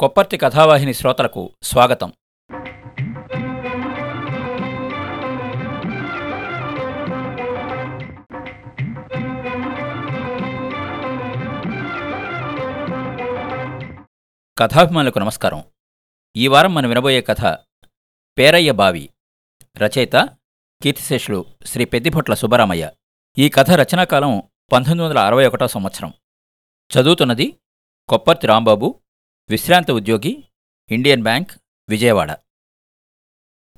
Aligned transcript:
కొప్పర్తి 0.00 0.36
కథావాహిని 0.36 0.94
శ్రోతలకు 0.94 1.56
స్వాగతం. 1.62 2.12
కథాభిమానులకు 14.58 15.18
నమస్కారం. 15.18 15.64
ఈ 16.36 16.48
వారం 16.48 16.74
మనం 16.74 16.88
వినబోయే 16.88 17.20
కథ 17.20 17.58
పేరయ్య 18.38 18.72
బావి 18.72 19.10
రచయిత 19.78 20.16
కీర్తిశేషులు 20.82 21.44
శ్రీ 21.66 21.84
పెద్దిభొట్ల 21.84 22.34
సుబ్బరామయ్య. 22.34 22.90
ఈ 23.38 23.48
కథ 23.48 23.70
రచనాకాలం 23.70 24.42
పంతొమ్మిది 24.72 25.02
వందల 25.02 25.18
అరవై 25.18 25.46
ఒకటో 25.46 25.68
సంవత్సరం. 25.68 26.12
చదువుతున్నది 26.98 27.60
కొప్పర్తి 28.08 28.46
రాంబాబు 28.46 29.00
విశ్రాంత 29.50 29.90
ఉద్యోగి 29.90 30.44
ఇండియన్ 30.90 31.22
బ్యాంక్ 31.22 31.50
విజయవాడ. 31.88 32.36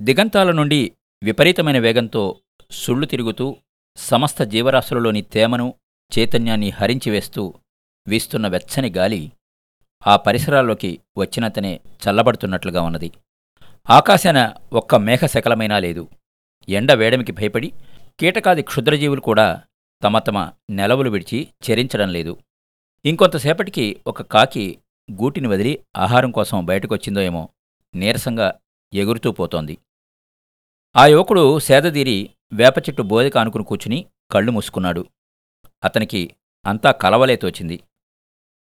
దిగంతాల 0.01 0.53
నుండి 0.53 0.93
విపరీతమైన 1.23 1.79
వేగంతో 1.79 2.41
సుళ్ళు 2.71 3.07
తిరుగుతూ 3.07 3.57
సమస్త 3.97 4.43
జీవరాశులలోని 4.43 5.23
తేమను 5.23 5.75
చైతన్యాన్ని 6.19 6.71
హరించివేస్తూ 6.71 7.55
వీస్తున్న 8.09 8.49
వెచ్చని 8.49 8.91
గాలి 8.91 9.33
ఆ 10.07 10.17
పరిసరాల్లోకి 10.17 11.01
వచ్చినంతనే 11.19 11.81
చల్లబడుతున్నట్లుగా 12.09 12.83
ఉన్నది. 12.83 13.11
ఆకాశాన 13.91 14.55
ఒక్క 14.73 14.95
మేఘశకలమైనా 14.95 15.79
లేదు. 15.79 16.09
ఎండ 16.69 16.93
వేడమికి 16.93 17.33
భయపడి 17.33 17.73
కీటకాది 18.21 18.63
క్షుద్రజీవులు 18.63 19.21
కూడా 19.21 19.63
తమ 20.03 20.19
తమ 20.19 20.53
నెలవులు 20.71 21.11
విడిచి 21.11 21.49
చెరించడం 21.71 22.09
లేదు. 22.09 22.39
ఇంకొంతసేపటికి 23.05 24.01
ఒక 24.07 24.23
కాకి 24.23 24.79
గూటిని 25.11 25.49
వదిలి 25.49 25.87
ఆహారం 25.97 26.31
కోసం 26.31 26.65
బయటకొచ్చిందో 26.65 27.21
ఏమో 27.21 27.49
నీరసంగా 27.95 28.59
ఎగురుతూ 28.95 29.33
పోతోంది. 29.33 29.79
ఆ 30.97 31.07
యువకుడు 31.07 31.59
సేదదీరి 31.59 32.31
వేప 32.53 32.79
చెట్టు 32.79 33.03
బోదెక 33.03 33.39
ఆనుకుని 33.39 33.65
కూర్చుని 33.65 34.07
కళ్ళు 34.31 34.53
మూసుకున్నాడు. 34.53 35.07
అతనికి 35.85 36.37
అంతా 36.67 36.91
కలవలే 36.91 37.37
తోచింది. 37.37 37.81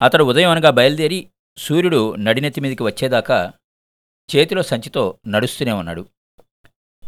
అతడు 0.01 0.23
ఉదయం 0.23 0.49
అనగా 0.49 0.69
బయలుదేరి 0.69 1.29
సూర్యుడు 1.57 2.15
నడినెత్తి 2.15 2.61
మీదికి 2.61 2.83
వచ్చేదాకా 2.83 3.53
చేతిలో 4.35 4.63
సంచితో 4.63 5.19
నడుస్తూనే 5.27 5.71
ఉన్నాడు. 5.71 6.09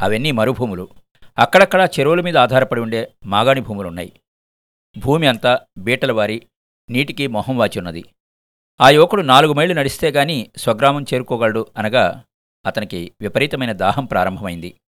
అవన్నీ 0.02 0.32
మరుభూములు. 0.32 0.90
అక్కడక్కడా 1.38 1.86
చెరువుల 1.86 2.22
మీద 2.22 2.38
ఆధారపడి 2.38 2.82
ఉండే 2.82 3.14
మాగాణి 3.26 3.62
భూములున్నాయి. 3.62 4.22
భూమి 4.98 5.28
అంతా 5.28 5.60
బీటల 5.78 6.12
వారి 6.12 6.48
నీటికి 6.90 7.28
మొహం 7.28 7.58
వాచి 7.58 7.78
ఉన్నది. 7.78 8.04
ఆ 8.82 8.90
యువకుడు 8.90 9.22
నాలుగు 9.22 9.54
మైళ్ళు 9.54 9.74
నడిస్తే 9.74 10.12
గాని 10.12 10.52
స్వగ్రామం 10.58 11.04
చేరుకోగలడు 11.04 11.66
అనగా 11.78 12.24
అతనికి 12.66 13.12
విపరీతమైన 13.22 13.72
దాహం 13.72 14.06
ప్రారంభమైంది. 14.06 14.80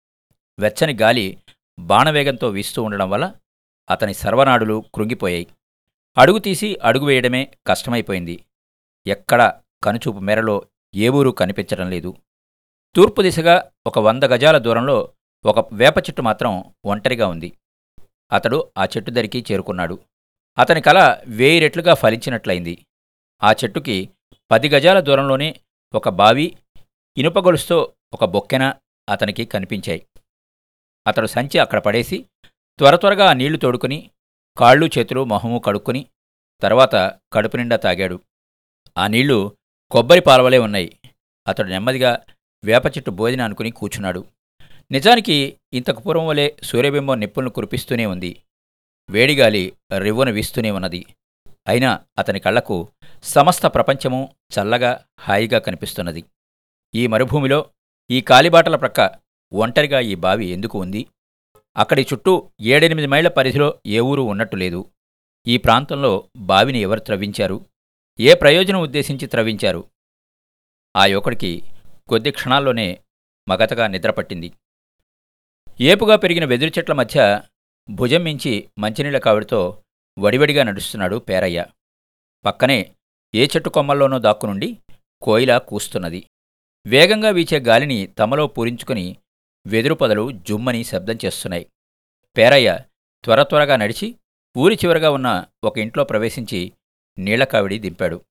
వెచ్చని 0.59 0.95
గాలి 0.95 1.39
బాణవేగంతో 1.79 2.49
వీస్తూ 2.49 2.83
ఉండడం 2.83 3.11
వల్ల 3.11 3.35
అతని 3.91 4.15
సర్వనాడులు 4.15 4.85
కృంగిపోయాయి. 4.95 5.47
అడుగు 6.19 6.39
తీసి 6.39 6.79
అడుగు 6.83 7.05
వేయడమే 7.05 7.53
కష్టమైపోయింది. 7.67 8.45
ఎక్కడ 9.07 9.61
కనుచూపు 9.85 10.19
మేరలో 10.19 10.63
ఏ 10.95 11.09
ఊరు 11.09 11.31
కనిపించడం 11.31 11.91
లేదు. 11.91 12.17
తూర్పు 12.97 13.23
దిశగా 13.23 13.71
ఒక 13.87 13.99
వంద 13.99 14.25
గజాల 14.25 14.59
దూరంలో 14.59 15.13
ఒక 15.45 15.75
వేప 15.75 15.99
చెట్టు 15.99 16.23
మాత్రం 16.23 16.65
ఒంటరిగా 16.85 17.27
ఉంది. 17.27 17.53
అతడు 18.33 18.71
ఆ 18.79 18.85
చెట్టు 18.85 19.11
దరికి 19.11 19.45
చేరుకున్నాడు. 19.53 19.99
అతని 20.59 20.81
కల 20.81 21.19
వేయి 21.27 21.61
రెట్లుగా 21.61 21.95
ఫలించినట్లయింది. 21.95 22.87
ఆ 23.43 23.53
చెట్టుకి 23.53 24.11
పది 24.51 24.69
గజాల 24.69 25.01
దూరంలోనే 25.01 25.61
ఒక 25.95 26.09
బావి 26.09 26.57
ఇనుపగొలుసుతో 27.17 27.93
ఒక 28.13 28.25
బొక్కెన 28.25 28.75
అతనికి 29.09 29.45
కనిపించాయి. 29.45 30.07
అతడు 31.07 31.27
సంచి 31.27 31.59
అక్కడ 31.59 31.79
పడేసి 31.79 32.27
త్వర 32.79 32.97
త్వరగా 32.97 33.31
ఆ 33.31 33.33
నీళ్ళు 33.33 33.59
తోడుకుని 33.59 34.11
కాళ్ళు 34.59 34.91
చేతులు 34.99 35.25
మొహము 35.25 35.59
కడుక్కుని 35.59 36.07
తర్వాత 36.63 37.19
కడుపు 37.33 37.57
నిండా 37.57 37.77
తాగాడు. 37.77 38.21
ఆ 38.99 39.07
నీళ్ళు 39.07 39.57
కొబ్బరి 39.91 40.21
పాలవలే 40.21 40.59
ఉన్నాయి. 40.59 40.99
అతడు 41.49 41.69
నెమ్మదిగా 41.69 42.25
వేప 42.65 42.87
చెట్టు 42.87 43.11
భోజనం 43.11 43.45
అనుకుని 43.45 43.71
కూర్చున్నాడు. 43.71 44.25
నిజానికి 44.91 45.61
ఇంతకు 45.73 46.01
పూర్వం 46.01 46.27
వలె 46.27 46.51
సూర్యబింబం 46.63 47.21
నిప్పులను 47.21 47.51
కురిపిస్తూనే 47.51 48.07
ఉంది. 48.07 48.43
వేడిగాలి 49.11 49.73
రివ్వున 49.99 50.31
వీస్తూనే 50.31 50.71
ఉన్నది. 50.71 51.07
అయినా 51.69 52.05
అతని 52.19 52.41
కళ్ళకు 52.41 52.89
సమస్త 53.23 53.67
ప్రపంచము 53.67 54.35
చల్లగా 54.51 55.05
హాయిగా 55.21 55.59
కనిపిస్తున్నది. 55.59 56.25
ఈ 56.95 57.07
మరుభూమిలో 57.07 57.71
ఈ 58.11 58.21
కాలిబాటల 58.21 58.77
ప్రక్క 58.77 59.19
ఒంటరిగా 59.53 60.01
ఈ 60.01 60.15
బావి 60.15 60.47
ఎందుకు 60.47 60.81
ఉంది? 60.81 61.07
అక్కడి 61.77 62.07
చుట్టూ 62.13 62.51
ఏడెనిమిది 62.61 63.07
మైళ్ళ 63.07 63.29
పరిధిలో 63.29 63.81
ఏ 63.87 64.01
ఊరు 64.01 64.23
ఉన్నట్టు 64.23 64.57
లేదు. 64.57 64.91
ఈ 65.47 65.57
ప్రాంతంలో 65.57 66.31
బావిని 66.37 66.79
ఎవరు 66.79 67.01
త్రవ్వించారు? 67.01 67.67
ఏ 68.21 68.35
ప్రయోజనం 68.35 68.81
ఉద్దేశించి 68.81 69.27
త్రవ్వించారు? 69.27 69.91
ఆ 70.97 71.07
యువకుడికి 71.07 71.63
కొద్ది 72.09 72.31
క్షణాల్లోనే 72.31 72.99
మగతగా 73.49 73.87
నిద్రపట్టింది 73.87 74.53
ఏపుగా 75.81 76.17
పెరిగిన 76.17 76.45
వెదురు 76.45 76.71
చెట్ల 76.71 76.93
మధ్య 76.93 77.43
భుజం 77.91 78.23
మించి 78.23 78.71
మంచినీళ్ళ 78.79 79.19
కావిడితో 79.19 79.83
వడివడిగా 80.19 80.63
నడుస్తున్నాడు 80.63 81.17
పేరయ్య. 81.17 81.67
పక్కనే 82.45 82.95
ఏ 83.35 83.47
చెట్టు 83.47 83.69
కొమ్మల్లోనో 83.69 84.19
దాక్కునుండి 84.19 84.79
కోయిల 85.23 85.59
కూస్తున్నది. 85.59 86.27
వేగంగా 86.87 87.31
వీచే 87.31 87.59
గాలిని 87.59 88.07
తమలో 88.07 88.47
పూరించుకుని 88.47 89.17
వెదురు 89.67 89.95
పొదలు 89.95 90.31
జుమ్మని 90.31 90.85
శబ్దం 90.85 91.19
చేస్తున్నాయి. 91.25 91.67
పేరయ్య 92.37 92.79
త్వర 93.25 93.43
త్వరగా 93.43 93.77
నడిచి 93.77 94.17
ఊరి 94.57 94.75
చివరగా 94.75 95.11
ఉన్న 95.11 95.45
ఒక 95.65 95.79
ఇంట్లో 95.79 96.05
ప్రవేశించి 96.05 96.73
నీళ్ళకావిడి 97.19 97.79
దింపాడు. 97.79 98.25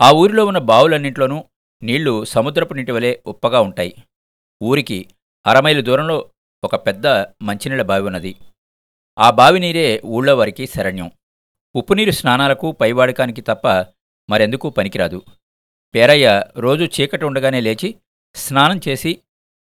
ఆ 0.00 0.10
ఊరిలో 0.10 0.46
ఉన్న 0.46 0.58
బావులన్నింట్లోనూ 0.58 1.44
నీళ్ళు 1.82 2.24
సముద్రపు 2.24 2.74
నీటి 2.74 2.92
వలె 2.92 3.16
ఉప్పగా 3.26 3.60
ఉంటాయి. 3.60 3.96
ఊరికి 4.62 5.08
అరమైలు 5.46 5.82
దూరంలో 5.82 6.30
ఒక 6.64 6.86
పెద్ద 6.86 7.06
మంచినీళ్ళ 7.42 7.82
బావి 7.82 8.06
ఉన్నది. 8.06 8.36
ఆ 9.18 9.30
బావి 9.30 9.60
నీరే 9.60 10.02
ఊళ్ళో 10.04 10.36
వారికి 10.36 10.66
శరణ్యం. 10.66 11.10
ఉప్పునీరు 11.76 12.10
స్నానాలకు 12.10 12.72
పైవాడకానికి 12.72 13.40
తప్ప 13.40 13.68
మరెందుకు 14.30 14.70
పనికిరాదు. 14.70 15.22
పేరయ్య 15.94 16.44
రోజు 16.56 16.84
చీకటి 16.84 17.24
ఉండగానే 17.24 17.60
లేచి 17.60 17.94
స్నానం 18.34 18.80
చేసి 18.88 19.18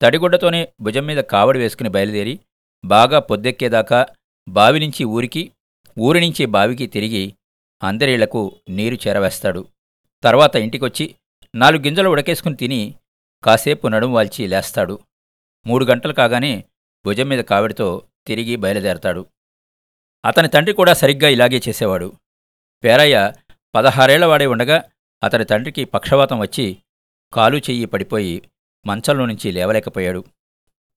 తడిగుడ్డతోనే 0.02 0.68
భుజం 0.80 1.06
మీద 1.06 1.16
కావడి 1.18 1.58
వేసుకుని 1.58 1.88
బయలుదేరి 1.88 2.40
బాగా 2.84 3.18
పొద్దెక్కేదాకా 3.18 4.06
బావి 4.48 4.80
నుంచి 4.80 5.04
ఊరికి 5.04 5.52
ఊరి 5.98 6.20
నుంచి 6.20 6.46
బావికి 6.46 6.86
తిరిగి 6.86 7.34
అందరిళ్ళకు 7.82 8.60
నీరు 8.68 8.94
చేరవేస్తాడు. 8.94 9.68
తర్వాత 10.22 10.56
ఇంటికొచ్చి 10.56 11.14
నాలుగు 11.54 11.82
గింజలు 11.82 12.08
ఉడకేసుకుని 12.08 12.56
తిని 12.56 12.94
కాసేపు 13.44 13.88
నడుము 13.88 14.14
వాల్చి 14.14 14.46
లేస్తాడు. 14.46 14.98
మూడు 15.66 15.84
గంటలు 15.84 16.12
కాగానే 16.12 16.64
భుజం 17.06 17.28
మీద 17.28 17.44
కావిడితో 17.44 18.02
తిరిగి 18.26 18.56
బయలుదేరతాడు. 18.56 19.26
అతని 20.24 20.48
తండ్రి 20.48 20.72
కూడా 20.72 20.92
సరిగ్గా 20.92 21.28
ఇలాగే 21.28 21.60
చేసేవాడు. 21.68 22.12
పేరయ్య 22.84 23.32
పదహారేళ్ళవాడే 23.74 24.46
ఉండగా 24.46 24.84
అతని 25.22 25.44
తండ్రికి 25.44 25.84
పక్షవాతం 25.84 26.38
వచ్చి 26.38 26.76
కాలు 27.32 27.56
చెయ్యి 27.56 27.84
పడిపోయి 27.84 28.50
మంచంలో 28.86 29.26
నుంచి 29.26 29.52
లేవలేకపోయాడు. 29.52 30.24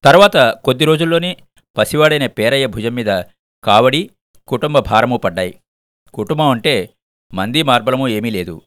తర్వాత 0.03 0.37
కొద్ది 0.37 0.85
రోజుల్లోనే 0.85 1.37
పసివాడైన 1.77 2.27
పేరయ్య 2.27 2.65
భుజం 2.65 2.93
మీద 2.93 3.23
కావడి 3.63 4.09
కుటుంబ 4.47 4.79
భారము 4.79 5.17
పడ్డాయి. 5.17 5.61
కుటుంబం 6.13 6.49
అంటే 6.49 6.89
మంది 7.33 7.63
మార్బలమూ 7.63 8.07
ఏమీ 8.07 8.29
లేదు. 8.29 8.61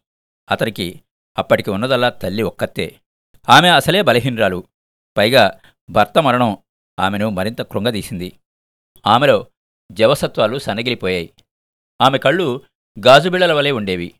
అతనికి 0.50 1.00
అప్పటికి 1.39 1.71
ఉన్నదల్లా 1.71 2.09
తల్లి 2.09 2.43
ఒక్కతే. 2.43 3.01
ఆమె 3.48 3.69
అసలే 3.69 4.03
బలహీనరాలు. 4.03 4.65
పైగా 5.16 5.60
భర్త 5.91 6.19
మరణం 6.19 6.59
ఆమెను 6.98 7.30
మరింత 7.30 7.63
కృంగదీసింది. 7.63 8.33
ఆమెలో 9.07 9.47
జవసత్వాలు 9.92 10.59
సన్నగిలిపోయాయి 10.59 11.33
ఆమె 12.00 12.18
కళ్ళు 12.18 12.62
గాజుబిళ్ళల 13.06 13.53
వలె 13.53 13.71
ఉండేవి. 13.71 14.15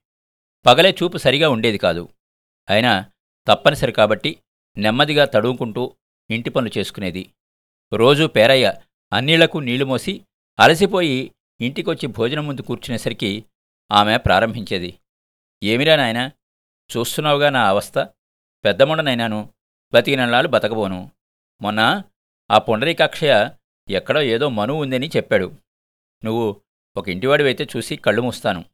పగలే 0.67 0.97
చూపు 1.03 1.19
సరిగా 1.19 1.49
ఉండేది 1.49 1.79
కాదు. 1.79 2.09
అయినా 2.69 3.13
తప్పనిసరి 3.49 3.93
కాబట్టి 3.93 4.43
నెమ్మదిగా 4.79 5.25
తడువుకుంటూ 5.25 5.97
ఇంటి 6.31 6.51
పనులు 6.51 6.79
చేసుకునేది. 6.79 7.31
రోజూ 7.93 8.27
పేరయ్య 8.27 8.75
అన్నీళ్ళకు 9.13 9.59
నీళ్ళు 9.59 9.85
మోసి 9.85 10.25
అలసిపోయి 10.59 11.35
ఇంటికొచ్చి 11.61 12.07
భోజనం 12.07 12.47
ముందు 12.47 12.61
కూర్చునేసరికి 12.61 13.45
ఆమె 13.93 14.17
ప్రారంభించేది. 14.17 14.99
ఏమిరా 15.63 15.97
నాయనా 15.97 16.31
చూస్తున్నావుగా 16.97 17.51
నా 17.51 17.69
అవస్థ? 17.69 17.99
పెద్దమొండనైనాను 18.65 19.55
బతికినన్నాళ్ళు 19.93 20.51
బతకబోను. 20.51 21.11
మొన్న 21.63 22.03
ఆ 22.51 22.59
పుండరీకాక్షయ 22.59 23.51
ఎక్కడో 23.89 24.23
ఏదో 24.23 24.49
మనువు 24.49 24.83
ఉందని 24.83 25.11
చెప్పాడు. 25.17 25.53
నువ్వు 26.25 26.61
ఒక 26.97 27.09
ఇంటివాడివైతే 27.09 27.69
చూసి 27.77 27.97
కళ్ళు 27.97 28.23
మూస్తాను. 28.23 28.65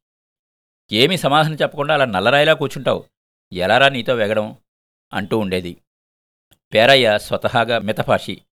ఏమీ 0.93 1.17
సమాధానం 1.17 1.55
చెప్పకుండా 1.55 1.95
అలా 1.95 2.05
నల్లరాయిలా 2.05 2.55
కూర్చుంటావు. 2.55 3.05
ఎలారా 3.53 3.89
నీతో 3.89 4.15
వెగడం? 4.15 4.57
అంటూ 5.13 5.39
ఉండేది. 5.39 5.77
పేరయ్య 6.75 7.19
స్వతహాగా 7.19 7.79
మితపాషి 7.79 8.43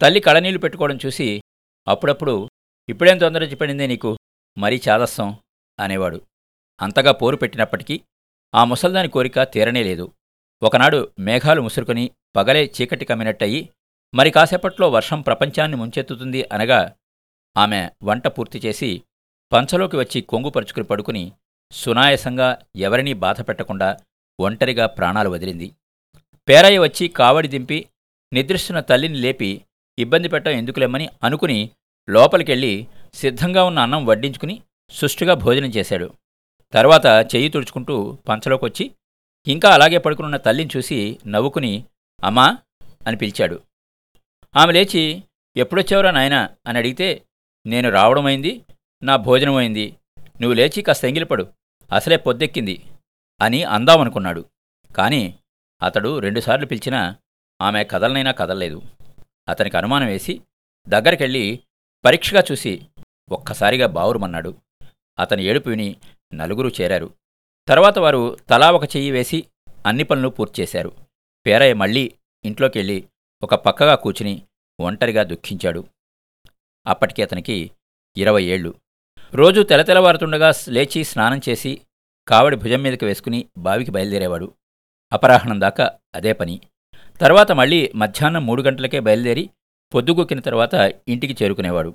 తల్లి 0.00 0.20
కళనీళ్ళు 0.20 0.58
పెట్టుకోవడం 0.60 0.98
చూసి 1.06 1.42
అప్పుడప్పుడు 1.88 2.50
ఇప్పుడేం 2.88 3.18
తొందర 3.18 3.44
చెప్పడిందే 3.44 3.86
నీకు? 3.86 4.18
మరీ 4.58 4.80
చాదస్సం 4.88 5.36
అనేవాడు. 5.80 6.20
అంతగా 6.82 7.12
పోరు 7.12 7.36
పెట్టినప్పటికీ 7.36 8.00
ఆ 8.54 8.64
ముసల్దాని 8.64 9.08
కోరిక 9.08 9.42
తీరనే 9.42 9.82
లేదు. 9.82 10.12
ఒకనాడు 10.62 11.10
మేఘాలు 11.18 11.62
ముసురుకొని 11.62 12.10
పగలే 12.36 12.72
చీకటి 12.80 13.04
కమ్మినట్టయి 13.04 13.68
మరి 14.14 14.30
కాసేపట్లో 14.30 14.88
వర్షం 14.88 15.20
ప్రపంచాన్ని 15.22 15.76
ముంచెత్తుతుంది 15.76 16.40
అనగా 16.52 16.80
ఆమె 17.56 17.80
వంట 18.02 18.26
పూర్తి 18.26 18.58
చేసి 18.64 18.90
పంచలోకి 19.52 19.96
వచ్చి 19.96 20.20
కొంగుపరుచుకుని 20.20 20.86
పడుకుని 20.90 21.32
సునాయసంగా 21.72 22.48
ఎవరినీ 22.76 23.12
బాధ 23.24 23.40
పెట్టకుండా 23.48 23.88
ఒంటరిగా 24.38 24.86
ప్రాణాలు 24.86 25.30
వదిలింది. 25.30 25.68
పేరయ్య 26.48 26.78
వచ్చి 26.78 27.08
కావడి 27.08 27.48
దింపి 27.48 27.78
నిద్రిస్తున్న 28.32 28.80
తల్లిని 28.80 29.18
లేపి 29.18 29.50
ఇబ్బంది 29.98 30.28
పెట్టడం 30.28 30.54
ఎందుకులేమని 30.56 31.08
అనుకుని 31.22 31.58
లోపలికెళ్ళి 32.08 32.74
సిద్ధంగా 33.14 33.64
ఉన్న 33.64 33.78
అన్నం 33.78 34.06
వడ్డించుకుని 34.06 34.62
సుష్టుగా 34.92 35.34
భోజనం 35.34 35.70
చేశాడు. 35.70 36.08
తర్వాత 36.74 37.06
చెయ్యి 37.34 37.48
తుడుచుకుంటూ 37.48 37.96
పంచలోకొచ్చి 38.28 38.84
ఇంకా 39.46 39.68
అలాగే 39.70 39.98
పడుకునున్న 39.98 40.36
తల్లిని 40.36 40.70
చూసి 40.76 40.98
నవ్వుకుని 41.26 41.72
అమ్మా 42.24 42.46
అని 43.06 43.16
పిలిచాడు. 43.16 43.56
ఆమె 44.56 44.72
లేచి 44.72 45.24
ఎప్పుడొచ్చావురా 45.56 46.10
నాయనా? 46.10 46.48
అని 46.66 46.78
అడిగితే 46.78 47.22
నేను 47.66 47.90
రావడమైంది 47.90 48.64
నా 49.02 49.16
భోజనమైంది. 49.16 49.96
నువ్వు 50.18 50.52
లేచి 50.52 50.82
కాస్త 50.82 51.04
ఎంగిలిపడు 51.04 51.48
అసలే 51.92 52.16
పొద్దెక్కింది 52.16 52.82
అని 53.42 53.64
అందామనుకున్నాడు. 53.64 54.44
కాని 54.96 55.38
అతడు 55.82 56.18
రెండుసార్లు 56.18 56.66
పిలిచినా 56.66 57.16
ఆమె 57.62 57.84
కదలనైనా 57.84 58.30
కదలలేదు. 58.30 58.82
అతనికి 59.48 59.76
అనుమానం 59.76 60.06
వేసి 60.06 60.40
దగ్గరికెళ్ళి 60.88 61.60
పరీక్షగా 62.04 62.44
చూసి 62.52 62.86
ఒక్కసారిగా 63.30 63.86
బావురుమన్నాడు. 63.86 64.56
అతని 65.18 65.44
ఏడుపు 65.44 65.68
విని 65.68 65.96
నలుగురు 66.34 66.68
చేరారు. 66.80 67.14
తర్వాత 67.68 67.98
వారు 67.98 68.36
తలా 68.50 68.70
ఒక 68.70 68.84
చెయ్యి 68.84 69.10
వేసి 69.10 69.44
అన్ని 69.86 70.04
పనులు 70.04 70.28
పూర్తి 70.28 70.62
చేశారు. 70.62 70.92
పేరయ్య 71.46 71.74
మళ్ళీ 71.74 72.14
ఇంట్లోకెళ్ళి 72.44 73.04
ఒక 73.42 73.54
పక్కగా 73.54 73.94
కూర్చుని 73.94 74.42
ఒంటరిగా 74.80 75.22
దుఃఖించాడు. 75.22 75.84
అప్పటికి 76.86 77.22
అతనికి 77.22 77.70
ఇరవై 78.16 78.44
ఏళ్ళు. 78.44 78.74
రోజు 79.34 79.62
తెలతెలవారుతుండగా 79.62 80.52
లేచి 80.68 81.04
స్నానం 81.04 81.40
చేసి 81.48 81.80
కావడి 82.28 82.56
భుజం 82.56 82.82
మీదకి 82.82 83.04
వేసుకుని 83.04 83.48
బావికి 83.58 83.90
బయలుదేరేవాడు. 83.90 84.54
అపరాహ్నం 85.12 85.60
దాకా 85.60 85.98
అదే 86.14 86.32
పని. 86.32 86.60
తర్వాత 87.20 87.52
మళ్ళీ 87.52 87.92
మధ్యాహ్నం 87.94 88.46
మూడు 88.46 88.62
గంటలకే 88.62 89.00
బయలుదేరి 89.00 89.50
పొద్దుగొక్కిన 89.94 90.40
తర్వాత 90.40 90.74
ఇంటికి 91.08 91.44
చేరుకునేవాడు. 91.44 91.94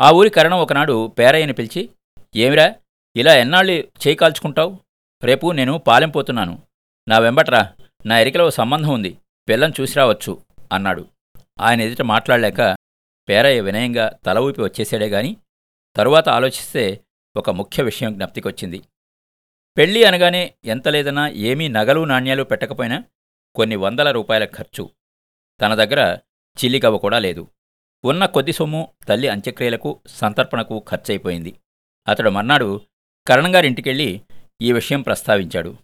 ఆ 0.00 0.10
ఊరి 0.10 0.30
కరణం 0.30 0.58
ఒకనాడు 0.58 1.06
పేరయ్యని 1.06 1.52
పిలిచి 1.52 1.90
ఏమిరా 2.36 2.74
ఇలా 3.16 3.34
ఎన్నాళ్ళు 3.34 3.72
చేయి 3.72 4.14
కాల్చుకుంటావు? 4.14 4.78
రేపు 5.24 5.52
నేను 5.52 5.78
పాలెం 5.78 6.10
పోతున్నాను. 6.10 6.62
నా 7.08 7.18
వెంబట్రా 7.18 7.72
నా 8.06 8.20
ఎరికలో 8.20 8.50
సంబంధం 8.50 8.88
ఉంది. 8.88 9.18
పిల్లని 9.48 9.72
చూసి 9.80 9.94
రావచ్చు 9.96 10.45
అన్నాడు. 10.72 11.08
ఆయన 11.60 11.80
ఎదుట 11.80 12.02
మాట్లాడలేక 12.02 12.76
పేరయ్య 13.28 13.60
వినయంగా 13.60 14.18
తల 14.26 14.38
ఊపి 14.38 14.62
వచ్చేసాడే 14.62 15.08
గాని 15.08 15.36
తరువాత 15.96 16.28
ఆలోచిస్తే 16.28 17.00
ఒక 17.36 17.50
ముఖ్య 17.50 17.82
విషయం 17.82 18.14
జ్ఞప్తికొచ్చింది. 18.14 18.82
పెళ్ళి 19.76 20.04
అనగానే 20.04 20.54
ఎంత 20.64 20.88
లేదన్నా 20.88 21.28
ఏమీ 21.28 21.68
నగలు 21.68 22.04
నాణ్యాలు 22.04 22.42
పెట్టకపోయినా 22.42 23.04
కొన్ని 23.54 23.76
వందల 23.76 24.10
రూపాయల 24.10 24.44
ఖర్చు. 24.44 24.90
తన 25.60 25.74
దగ్గర 25.74 26.18
చిల్లిగవ్వ 26.64 26.98
కూడా 26.98 27.18
లేదు. 27.18 27.48
ఉన్న 28.04 28.26
కొద్ది 28.26 28.52
సొమ్ము 28.52 28.92
తల్లి 29.08 29.28
అంత్యక్రియలకు 29.28 30.00
సంతర్పణకు 30.06 30.84
ఖర్చయిపోయింది. 30.90 31.60
అతడు 32.08 32.30
మర్నాడు 32.30 32.80
కరణంగారింటికెళ్ళి 33.28 34.22
ఈ 34.62 34.72
విషయం 34.72 35.02
ప్రస్తావించాడు. 35.02 35.76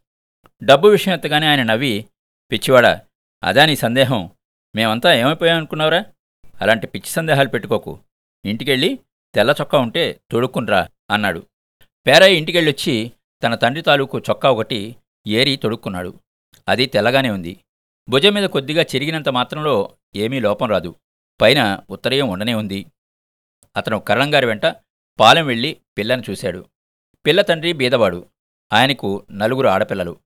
డబ్బు 0.65 0.89
విషయం 0.89 1.15
ఎత్తగానే 1.15 1.47
ఆయన 1.47 1.63
నవ్వి 1.63 2.07
పిచ్చివాడా 2.53 3.01
అదా 3.43 3.67
నీ 3.67 3.77
సందేహం? 3.77 4.31
మేమంతా 4.75 5.15
ఏమైపోయామనుకున్నావురా? 5.15 6.05
అలాంటి 6.61 6.87
పిచ్చి 6.87 7.11
సందేహాలు 7.11 7.49
పెట్టుకోకు. 7.49 7.99
ఇంటికెళ్ళి 8.45 8.99
తెల్ల 9.35 9.55
చొక్కా 9.61 9.79
ఉంటే 9.79 10.21
తొడుక్కునరా 10.31 10.89
అన్నాడు. 11.11 11.47
పేరయ్య 12.07 12.39
ఇంటికెళ్ళొచ్చి 12.39 13.13
తన 13.43 13.55
తండ్రి 13.55 13.83
తాలూకు 13.83 14.19
చొక్కా 14.19 14.51
ఒకటి 14.51 14.97
ఏరి 15.27 15.57
తొడుక్కున్నాడు. 15.57 16.21
అది 16.69 16.87
తెల్లగానే 16.87 17.31
ఉంది. 17.31 17.61
భుజం 18.09 18.35
మీద 18.35 18.45
కొద్దిగా 18.45 18.83
చిరిగినంత 18.83 19.29
మాత్రంలో 19.29 19.97
ఏమీ 20.17 20.41
లోపం 20.41 20.69
రాదు. 20.71 20.95
పైన 21.41 21.81
ఉత్తరయం 21.91 22.29
ఉండనే 22.29 22.55
ఉంది. 22.55 22.87
అతను 23.77 23.99
కరణంగారి 23.99 24.47
వెంట 24.47 24.67
పాలెం 25.21 25.47
వెళ్ళి 25.47 25.77
పిల్లని 25.99 26.23
చూశాడు. 26.31 26.67
పిల్ల 27.27 27.43
తండ్రి 27.43 27.73
బీదవాడు. 27.73 28.27
ఆయనకు 28.73 29.27
నలుగురు 29.33 29.69
ఆడపిల్లలు. 29.69 30.17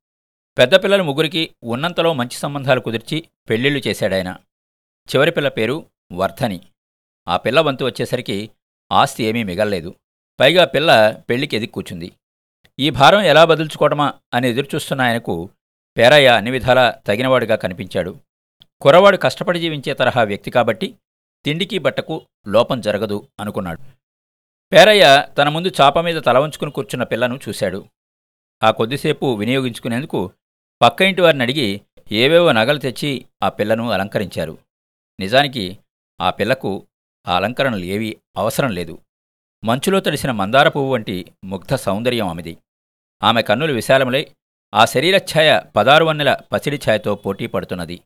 పెద్ద 0.58 0.74
పిల్లలు 0.74 1.02
ముగ్గురికి 1.02 1.50
ఉన్నంతలో 1.62 2.12
మంచి 2.12 2.34
సంబంధాలు 2.34 2.80
కుదిర్చి 2.80 3.28
పెళ్ళిళ్ళు 3.50 3.82
చేశాడాయన. 3.86 4.36
చివరి 5.08 5.30
పిల్ల 5.30 5.48
పేరు 5.48 5.86
వర్ధని. 6.12 6.60
ఆ 7.28 7.36
పిల్ల 7.36 7.60
వంతు 7.60 7.84
వచ్చేసరికి 7.84 8.50
ఆస్తి 8.92 9.24
ఏమీ 9.24 9.42
మిగల్లేదు. 9.44 9.94
పైగా 10.40 10.64
పిల్ల 10.64 11.22
పెళ్ళికి 11.30 11.56
ఎదిగి 11.56 11.68
కూర్చుంది. 11.68 12.12
ఈ 12.78 12.90
భారం 12.90 13.20
ఎలా 13.20 13.44
బదుల్చుకోవడమా 13.44 14.14
అని 14.34 14.48
ఎదురుచూస్తున్న 14.48 15.02
ఆయనకు 15.02 15.50
పేరయ్య 15.96 16.28
అన్ని 16.28 16.50
విధాలా 16.50 16.90
తగినవాడుగా 16.90 17.56
కనిపించాడు. 17.56 18.16
కురవాడు 18.80 19.16
కష్టపడి 19.16 19.60
జీవించే 19.60 19.94
తరహా 19.94 20.22
వ్యక్తి 20.22 20.50
కాబట్టి 20.50 20.96
తిండికి 21.44 21.78
బట్టకు 21.78 22.22
లోపం 22.48 22.80
జరగదు 22.80 23.28
అనుకున్నాడు. 23.40 23.80
పేరయ్య 24.72 25.28
తన 25.38 25.48
ముందు 25.48 25.70
చాప 25.80 25.98
మీద 25.98 26.22
తల 26.22 26.38
వంచుకుని 26.38 26.70
కూర్చున్న 26.70 27.04
పిల్లను 27.04 27.40
చూశాడు. 27.48 27.84
ఆ 28.62 28.70
కొద్దిసేపు 28.70 29.34
వినియోగించుకునేందుకు 29.34 30.32
పక్క 30.82 31.02
ఇంటి 31.02 31.20
వారిని 31.20 31.42
అడిగి 31.42 31.80
ఏవేవో 32.12 32.52
నగలు 32.52 32.78
తెచ్చి 32.78 33.24
ఆ 33.42 33.48
పిల్లను 33.48 33.90
అలంకరించారు. 33.90 34.58
నిజానికి 35.20 35.78
ఆ 36.20 36.30
పిల్లకు 36.30 36.86
ఆ 37.26 37.36
అలంకరణలు 37.36 37.84
ఏవీ 37.84 38.16
అవసరం 38.36 38.70
లేదు. 38.70 38.98
మంచులో 39.64 40.00
తడిసిన 40.00 40.30
మందార 40.30 40.68
పువ్వు 40.68 40.92
వంటి 40.92 41.32
ముగ్ధ 41.44 41.74
సౌందర్యం 41.74 42.28
ఆమెది. 42.28 42.58
ఆమె 43.22 43.42
కన్నులు 43.42 43.72
విశాలములై 43.72 44.34
ఆ 44.74 44.84
శరీర 44.84 45.16
ఛాయ 45.16 45.60
పదారు 45.76 46.04
వన్నెల 46.04 46.36
పసిడి 46.52 46.76
ఛాయతో 46.76 47.14
పోటీ 47.14 47.46
పడుతున్నది. 47.46 48.00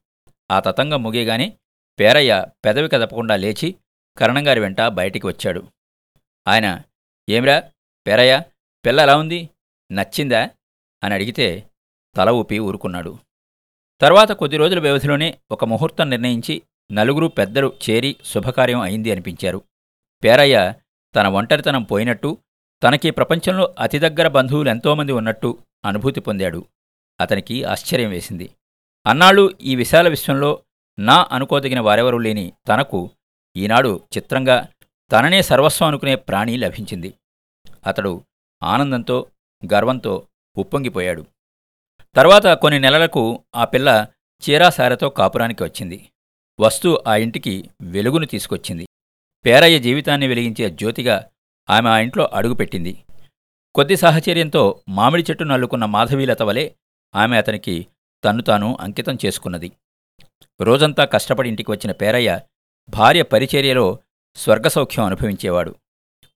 ఆ 0.50 0.61
తతంగం 0.61 1.03
ముగియగానే 1.03 1.59
పేరయ్య 2.00 2.47
పెదవి 2.65 2.89
కదపకుండా 2.89 3.37
లేచి 3.37 3.75
కరణంగారి 4.19 4.61
వెంట 4.61 4.81
బయటికి 4.81 5.27
వచ్చాడు. 5.27 5.69
ఆయన 6.49 6.83
ఏమిరా? 7.29 7.71
పేరయ్య 8.07 8.43
పిల్ల 8.87 9.00
ఎలా 9.00 9.17
ఉంది? 9.17 9.50
నచ్చిందా? 9.93 10.50
అని 11.05 11.15
అడిగితే 11.15 11.70
తల 12.17 12.31
ఊపి 12.31 12.59
ఊరుకున్నాడు. 12.59 13.19
తర్వాత 14.00 14.33
కొద్ది 14.33 14.57
రోజుల 14.57 14.81
వ్యవధిలోనే 14.81 15.38
ఒక 15.50 15.64
ముహూర్తం 15.64 16.11
నిర్ణయించి 16.11 16.62
నలుగురు 16.93 17.26
పెద్దలు 17.26 17.73
చేరి 17.90 18.17
శుభకార్యం 18.25 18.81
అయింది 18.81 19.11
అనిపించారు. 19.11 19.62
పేరయ్య 20.25 20.75
తన 21.14 21.29
ఒంటరితనం 21.29 21.83
పోయినట్టు 21.83 22.38
తనకి 22.83 23.11
ప్రపంచంలో 23.11 23.75
అతి 23.79 23.99
దగ్గర 23.99 24.29
బంధువులు 24.29 24.69
ఎంతోమంది 24.69 25.12
ఉన్నట్టు 25.12 25.59
అనుభూతి 25.85 26.21
పొందాడు. 26.21 26.67
అతనికి 27.21 27.64
ఆశ్చర్యం 27.64 28.11
వేసింది. 28.11 28.50
అన్నాళ్ళు 29.07 29.55
ఈ 29.62 29.76
విశాల 29.76 30.09
విశ్వంలో 30.09 30.62
నా 30.99 31.26
అనుకోదగిన 31.33 31.81
వారెవరూ 31.81 32.19
లేని 32.19 32.52
తనకు 32.69 33.11
ఈనాడు 33.57 34.00
చిత్రంగా 34.17 34.69
తననే 35.12 35.43
సర్వస్వం 35.43 35.88
అనుకునే 35.88 36.14
ప్రాణి 36.14 36.57
లభించింది. 36.57 37.14
అతడు 37.87 38.25
ఆనందంతో 38.62 39.26
గర్వంతో 39.73 40.26
ఉప్పొంగిపోయాడు. 40.57 41.26
తర్వాత 42.14 42.47
కొన్ని 42.47 42.79
నెలలకు 42.81 43.45
ఆ 43.55 43.64
పిల్ల 43.64 44.07
చీరాసారతో 44.43 45.09
కాపురానికి 45.09 45.62
వచ్చింది. 45.62 46.09
వస్తూ 46.61 47.02
ఆ 47.07 47.17
ఇంటికి 47.17 47.71
వెలుగును 47.83 48.26
తీసుకొచ్చింది. 48.26 48.87
పేరయ్య 49.45 49.79
జీవితాన్ని 49.79 50.26
వెలిగించే 50.26 50.71
జ్యోతిగా 50.71 51.26
ఆమె 51.71 51.88
ఆ 51.90 51.99
ఇంట్లో 51.99 52.31
అడుగుపెట్టింది 52.33 53.05
కొద్ది 53.75 53.97
సాహచర్యంతో 53.97 54.83
మామిడి 54.88 55.25
చెట్టు 55.31 55.45
నల్లుకున్న 55.45 55.85
మాధవీలత 55.85 56.43
వలె 56.43 56.71
ఆమె 57.14 57.37
అతనికి 57.37 57.87
తన్ను 58.25 58.43
తాను 58.43 58.79
అంకితం 58.81 59.19
చేసుకున్నది. 59.26 59.73
రోజంతా 60.61 61.05
కష్టపడి 61.05 61.49
ఇంటికి 61.49 61.71
వచ్చిన 61.71 61.93
పేరయ్య 61.93 62.40
భార్య 62.88 63.23
పరిచర్యలో 63.23 63.99
స్వర్గసౌఖ్యం 64.35 65.05
అనుభవించేవాడు. 65.05 65.75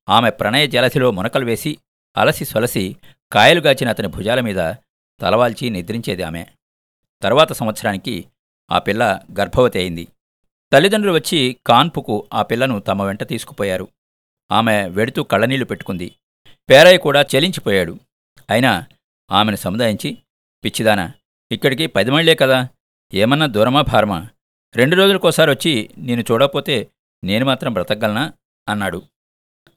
ఆమె 0.09 0.31
ప్రణయ 0.31 0.67
జలసిలో 0.67 1.11
మునకలు 1.11 1.45
వేసి 1.45 1.79
అలసి 2.17 2.45
సొలసి 2.45 2.97
కాయలుగాచిన 3.33 3.89
అతని 3.89 4.09
భుజాల 4.09 4.41
మీద 4.41 4.61
తలవాల్చి 5.21 5.71
నిద్రించేది 5.71 6.23
ఆమె. 6.23 6.47
తర్వాత 7.23 7.53
సంవత్సరానికి 7.53 8.25
ఆ 8.71 8.79
పిల్ల 8.79 9.21
గర్భవతి 9.39 9.79
అయింది. 9.79 10.09
తల్లిదండ్రులు 10.73 11.15
వచ్చి 11.15 11.57
కాన్పుకు 11.67 12.29
ఆ 12.33 12.43
పిల్లను 12.43 12.81
తమ 12.81 13.03
వెంట 13.03 13.29
తీసుకుపోయారు. 13.29 13.89
ఆమె 14.53 14.89
వెడుతూ 14.89 15.23
కళ్ళనీళ్ళు 15.23 15.67
పెట్టుకుంది. 15.67 16.15
పేరయ్య 16.71 16.99
కూడా 16.99 17.23
చెలించిపోయాడు. 17.23 17.99
అయినా 18.51 18.87
ఆమెను 19.31 19.57
సముదాయించి 19.57 20.19
పిచ్చిదానా 20.65 21.13
ఇక్కడికి 21.53 21.87
పది 21.87 22.11
మైళ్ళే 22.11 22.35
కదా 22.35 22.69
ఏమన్నా 23.15 23.47
దూరమా 23.47 23.81
భారమా? 23.81 24.29
రెండు 24.77 24.97
రోజులకోసారి 24.97 25.51
వచ్చి 25.51 25.91
నేను 25.99 26.21
చూడకపోతే 26.21 26.91
నేను 27.25 27.47
మాత్రం 27.47 27.73
బ్రతకగలనా? 27.73 28.33
అన్నాడు. 28.69 29.03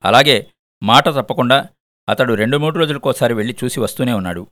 అలాగే 0.05 0.47
మాట 0.83 1.09
తప్పకుండా 1.09 1.69
అతడు 2.09 2.33
రెండు 2.33 2.57
మూడు 2.57 2.79
రోజులకోసారి 2.79 3.33
వెళ్ళి 3.33 3.55
చూసి 3.63 3.79
వస్తూనే 3.79 4.13
ఉన్నాడు. 4.13 4.47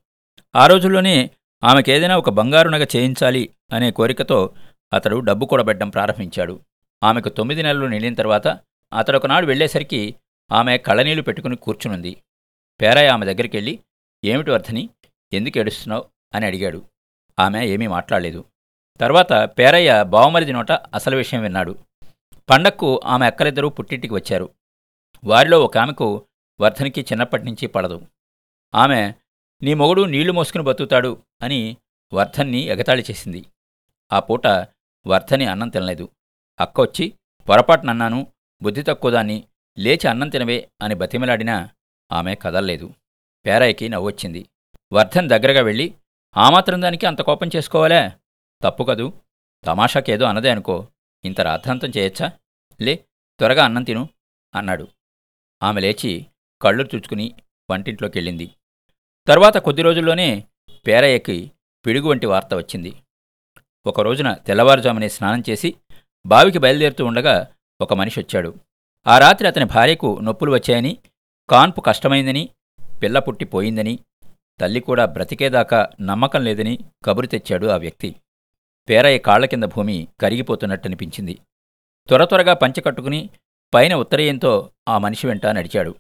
ఆ 0.56 0.68
రోజుల్లోనే 0.68 1.30
ఆమెకేదైనా 1.64 2.18
ఒక 2.18 2.30
బంగారు 2.30 2.70
నగ 2.70 2.84
చేయించాలి 2.84 3.50
అనే 3.74 3.92
కోరికతో 3.92 4.54
అతడు 4.94 5.20
డబ్బు 5.20 5.46
కూడబెట్టడం 5.46 5.90
ప్రారంభించాడు. 5.90 6.60
ఆమెకు 7.04 7.30
తొమ్మిది 7.30 7.64
నెలలు 7.64 7.86
నిండిన 7.86 8.14
తర్వాత 8.14 8.48
అతడు 8.94 9.18
ఒకనాడు 9.18 9.46
వెళ్ళేసరికి 9.46 10.16
ఆమె 10.52 10.78
కళ్ళనీళ్ళు 10.78 11.24
పెట్టుకుని 11.24 11.56
కూర్చునుంది. 11.56 12.18
పేరాయ 12.82 13.08
ఆమె 13.08 13.26
దగ్గరికి 13.26 13.58
వెళ్ళి 13.58 13.80
ఏమిటి 14.26 14.52
వర్ధని 14.52 14.90
ఎందుకు 15.34 15.60
ఏడుస్తున్నావు? 15.60 16.06
అని 16.34 16.46
అడిగాడు. 16.46 16.86
ఆమె 17.40 17.66
ఏమీ 17.66 17.88
మాట్లాడలేదు. 17.88 18.46
తర్వాత 19.00 19.34
పేరయ్య 19.34 20.04
బావమరిది 20.04 20.54
నోట 20.54 20.72
అసలు 20.72 21.18
విషయం 21.18 21.42
విన్నాడు. 21.42 21.76
పండక్కు 22.50 23.02
ఆమె 23.06 23.26
అక్కలిద్దరూ 23.26 23.70
పుట్టింటికి 23.70 24.14
వచ్చారు. 24.14 24.50
వారిలో 25.26 25.66
ఒక 25.66 25.78
ఆమెకు 25.78 26.26
వర్ధనికి 26.62 27.02
చిన్నప్పటి 27.02 27.46
నుంచి 27.46 27.68
పడదు. 27.68 28.02
ఆమె 28.76 29.14
నీ 29.64 29.74
మొగుడు 29.74 30.02
నీళ్ళు 30.02 30.34
మోసుకుని 30.34 30.64
బతుకుతాడు 30.64 31.24
అని 31.42 31.78
వర్ధన్ని 32.14 32.58
ఎగతాళి 32.58 33.06
చేసింది. 33.12 33.46
ఆ 34.14 34.20
పూట 34.20 34.48
వర్ధని 35.08 35.46
అన్నం 35.46 35.70
తినలేదు. 35.70 36.10
అక్క 36.60 36.82
వచ్చి 36.82 37.14
పొరపాటునన్నాను 37.50 38.28
బుద్ధి 38.62 38.84
తక్కువదాన్ని 38.84 39.44
లేచి 39.80 40.08
అన్నం 40.08 40.30
తినవే 40.30 40.70
అని 40.82 40.96
బతిమలాడినా 40.96 41.70
ఆమె 42.12 42.36
కదల్లేదు. 42.36 42.94
పేరాయికి 43.46 43.90
నవ్వొచ్చింది 43.90 44.50
వర్ధన్ 44.94 45.30
దగ్గరగా 45.30 45.62
వెళ్ళి 45.62 45.96
ఆ 46.38 46.50
మాత్రం 46.50 46.82
దానికి 46.82 47.06
అంత 47.06 47.22
కోపం 47.22 47.50
చేసుకోవాలే? 47.56 48.12
తప్పు 48.64 48.84
కదూ? 48.84 49.14
తమాషాకేదో 49.66 50.26
అన్నదే 50.26 50.50
అనుకో. 50.50 50.88
ఇంత 51.26 51.42
రాద్ధాంతం 51.42 51.92
చేయొచ్చా? 51.98 52.32
లే 52.82 52.96
త్వరగా 53.40 53.66
అన్నం 53.66 53.84
తిను 53.84 54.10
అన్నాడు. 54.56 54.88
ఆమె 55.64 55.82
లేచి 55.82 56.26
కళ్ళు 56.62 56.84
తుడుచుకుని 56.84 57.34
వంటింట్లోకెళ్ళింది. 57.72 58.52
తర్వాత 59.28 59.58
కొద్ది 59.58 59.82
రోజుల్లోనే 59.82 60.44
పేరయ్యకి 60.88 61.52
పిడుగు 61.86 62.10
వంటి 62.10 62.26
వార్త 62.26 62.54
వచ్చింది. 62.54 62.94
ఒక 63.86 64.02
రోజున 64.02 64.34
తెల్లవారుజామునే 64.34 65.10
స్నానం 65.10 65.44
చేసి 65.50 65.76
బావికి 66.26 66.60
బయలుదేరుతూ 66.60 67.06
ఉండగా 67.06 67.48
ఒక 67.82 67.94
మనిషి 67.94 68.20
వచ్చాడు. 68.20 68.56
ఆ 69.08 69.18
రాత్రి 69.18 69.48
అతని 69.48 69.66
భార్యకు 69.66 70.20
నొప్పులు 70.24 70.52
వచ్చాయని 70.52 70.98
కాన్పు 71.50 71.82
కష్టమైందని 71.82 72.50
పిల్ల 73.04 73.20
పుట్టి 73.20 73.46
పోయిందని 73.46 74.00
తల్లి 74.60 74.80
కూడా 74.80 75.06
బ్రతికేదాకా 75.06 75.90
నమ్మకం 76.02 76.44
లేదని 76.44 76.80
కబురు 77.06 77.28
తెచ్చాడు 77.28 77.68
ఆ 77.68 77.78
వ్యక్తి. 77.78 78.16
పేరయ్య 78.90 79.18
కాళ్ళ 79.18 79.46
కింద 79.46 79.64
భూమి 79.64 80.08
కరిగిపోతున్నట్టనిపించింది. 80.22 81.40
త్వర 82.08 82.26
త్వరగా 82.26 82.54
పంచె 82.54 82.82
కట్టుకుని 82.82 83.30
పైన 83.74 83.94
ఉత్తరీయంతో 83.94 84.70
ఆ 84.90 84.98
మనిషి 84.98 85.28
వెంట 85.28 85.46
నడిచాడు. 85.46 85.96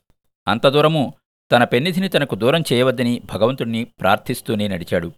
అంత 0.48 0.68
దూరము 0.68 1.14
తన 1.52 1.64
పెన్నిధిని 1.64 2.10
తనకు 2.10 2.36
దూరం 2.36 2.64
చేయవద్దని 2.74 3.22
భగవంతుణ్ణి 3.26 3.84
ప్రార్థిస్తూనే 3.84 4.68
నడిచాడు. 4.68 5.12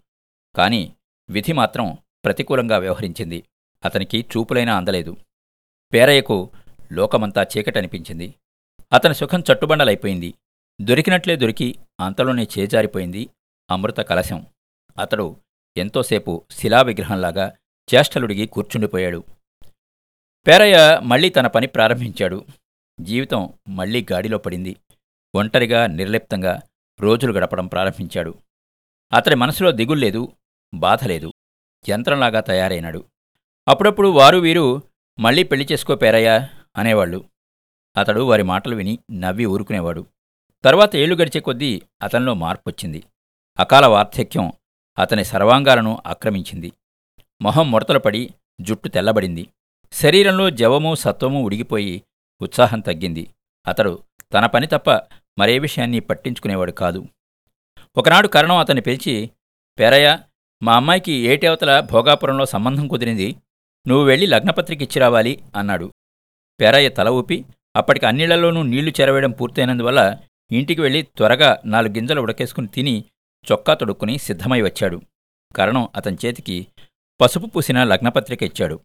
కాని 0.56 0.94
విధి 1.30 1.54
మాత్రం 1.54 1.98
ప్రతికూలంగా 2.26 2.78
వ్యవహరించింది. 2.78 3.44
అతనికి 3.86 4.26
చూపులైనా 4.38 4.78
అందలేదు. 4.78 5.18
పేరయ్యకు 5.94 6.50
లోకమంతా 6.92 7.44
చీకటనిపించింది. 7.44 8.34
అతని 8.94 9.16
సుఖం 9.16 9.40
చట్టుబండలైపోయింది. 9.40 10.34
దొరికినట్లే 10.82 11.36
దొరికి 11.36 11.76
అంతలోనే 12.00 12.48
చేజారిపోయింది 12.60 13.30
అమృత 13.72 13.98
కలశం. 13.98 14.46
అతడు 15.00 15.36
ఎంతోసేపు 15.78 16.46
శిలా 16.52 16.82
విగ్రహంలాగా 16.82 17.58
చేష్టలుడిగి 17.96 18.48
కూర్చుండిపోయాడు. 18.48 19.24
పేరయ్య 20.48 21.00
మళ్ళీ 21.04 21.30
తన 21.30 21.48
పని 21.48 21.68
ప్రారంభించాడు. 21.68 22.46
జీవితం 23.02 23.54
మళ్ళీ 23.70 24.06
గాడిలో 24.12 24.38
పడింది. 24.38 24.76
ఒంటరిగా 25.36 25.88
నిర్లిప్తంగా 25.88 26.62
రోజులు 27.00 27.34
గడపడం 27.34 27.68
ప్రారంభించాడు. 27.68 28.36
అతడి 29.14 29.36
మనసులో 29.36 29.72
దిగుల్లేదు 29.72 30.34
బాధలేదు 30.74 31.34
యంత్రంలాగా 31.90 32.40
తయారైనాడు. 32.40 33.06
అప్పుడప్పుడు 33.68 34.08
వారు 34.08 34.38
వీరు 34.38 34.82
మళ్ళీ 35.20 35.44
పెళ్ళి 35.44 35.68
చేసుకో 35.72 35.96
పేరయ్యా 35.96 36.50
అనేవాళ్ళు. 36.78 37.26
అతడు 37.98 38.22
వారి 38.22 38.44
మాటలు 38.44 38.76
విని 38.76 39.00
నవ్వి 39.12 39.46
ఊరుకునేవాడు. 39.46 40.06
తర్వాత 40.64 40.96
ఏళ్ళు 40.96 41.16
గడిచే 41.16 41.40
కొద్దీ 41.40 41.82
అతనిలో 42.04 42.34
మార్పొచ్చింది. 42.34 43.04
అకాల 43.60 43.86
వార్ధక్యం 43.86 44.52
అతని 45.00 45.26
సర్వాంగాలను 45.26 46.04
ఆక్రమించింది. 46.08 46.72
మొహం 47.42 47.72
ముడతలు 47.72 48.00
పడి 48.00 48.30
జుట్టు 48.62 48.90
తెల్లబడింది. 48.90 49.48
శరీరంలో 49.92 50.50
జవము 50.50 50.96
సత్వము 50.96 51.44
ఉడిగిపోయి 51.44 52.04
ఉత్సాహం 52.42 52.80
తగ్గింది. 52.80 53.34
అతడు 53.68 54.04
తన 54.34 54.46
పని 54.46 54.68
తప్ప 54.68 54.90
మరే 55.40 55.60
విషయాన్ని 55.60 56.00
పట్టించుకునేవాడు 56.00 56.72
కాదు. 56.72 57.06
ఒకనాడు 57.98 58.28
కరణం 58.28 58.58
అతన్ని 58.58 58.82
పిలిచి 58.82 59.32
పేరయ్య 59.80 60.20
మా 60.64 60.76
అమ్మాయికి 60.76 61.12
ఏటేవతల 61.12 61.80
భోగాపురంలో 61.80 62.46
సంబంధం 62.46 62.88
కుదిరింది? 62.88 63.36
నువ్వు 63.88 64.06
వెళ్ళి 64.06 64.28
లగ్నపత్రిక 64.28 64.82
ఇచ్చిరావాలి 64.82 65.44
అన్నాడు. 65.56 65.92
పేరయ్య 66.62 66.90
తల 66.90 67.10
ఊపి 67.10 67.46
అప్పటికి 67.76 68.06
అన్నిళ్ళలోనూ 68.06 68.64
నీళ్ళు 68.64 68.92
చెరవేయడం 69.02 69.32
పూర్తయినందువల్ల 69.32 70.18
ఇంటికి 70.52 70.82
వెళ్ళి 70.82 71.02
త్వరగా 71.02 71.62
నాలుగు 71.66 71.94
గింజలు 71.94 72.22
ఉడకేసుకుని 72.22 72.68
తిని 72.68 73.04
చొక్కా 73.52 73.74
తొడుక్కుని 73.74 74.18
సిద్ధమై 74.18 74.62
వచ్చాడు 74.62 75.02
కరణం 75.56 75.90
అతని 75.96 76.18
చేతికి 76.26 76.68
పసుపు 77.22 77.46
పూసిన 77.46 77.84
లగ్నపత్రిక 77.84 78.44
ఇచ్చాడు. 78.44 78.80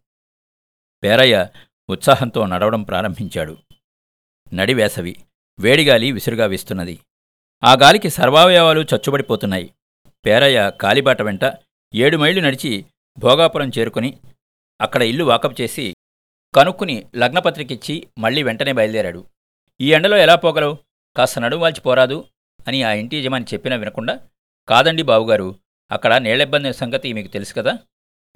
పేరయ్య 1.03 1.49
ఉత్సాహంతో 1.91 2.47
నడవడం 2.47 2.83
ప్రారంభించాడు. 2.83 3.57
నడివేసవి. 4.53 5.17
వేడిగాలి 5.61 6.13
విసురుగా 6.13 6.47
వీస్తున్నది. 6.47 6.99
ఆ 7.65 7.73
గాలికి 7.73 8.11
సర్వావయవాలు 8.11 8.81
చచ్చుబడిపోతున్నాయి. 8.81 9.75
పేరయ్య 10.27 10.73
కాలిబాట 10.81 11.23
వెంట 11.23 11.41
ఏడు 11.95 12.17
మైళ్ళు 12.17 12.41
నడిచి 12.41 12.87
భోగాపురం 13.19 13.71
చేరుకుని 13.79 14.19
అక్కడ 14.81 15.03
ఇల్లు 15.03 15.25
వాకప్ 15.25 15.61
చేసి 15.61 15.95
కనుక్కుని 16.55 17.07
లగ్నపత్రికిచ్చి 17.17 18.09
మళ్ళీ 18.19 18.43
వెంటనే 18.43 18.73
బయలుదేరాడు. 18.73 19.25
ఈ 19.81 19.93
ఎండలో 19.93 20.17
ఎలా 20.17 20.35
పోగలవు? 20.35 20.79
కాస్త 21.17 21.39
నడువాల్చి 21.39 21.81
పోరాదు 21.81 22.25
అని 22.69 22.83
ఆ 22.83 22.93
ఇంటి 22.93 23.17
యజమాని 23.17 23.45
చెప్పినా 23.55 23.77
వినకుండా 23.77 24.29
కాదండి 24.69 25.03
బావుగారు 25.03 25.55
అక్కడ 25.91 26.15
నీళ్ళిబ్బంది 26.15 26.73
సంగతి 26.73 27.13
మీకు 27.13 27.29
తెలుసు 27.29 27.55
కదా? 27.55 27.79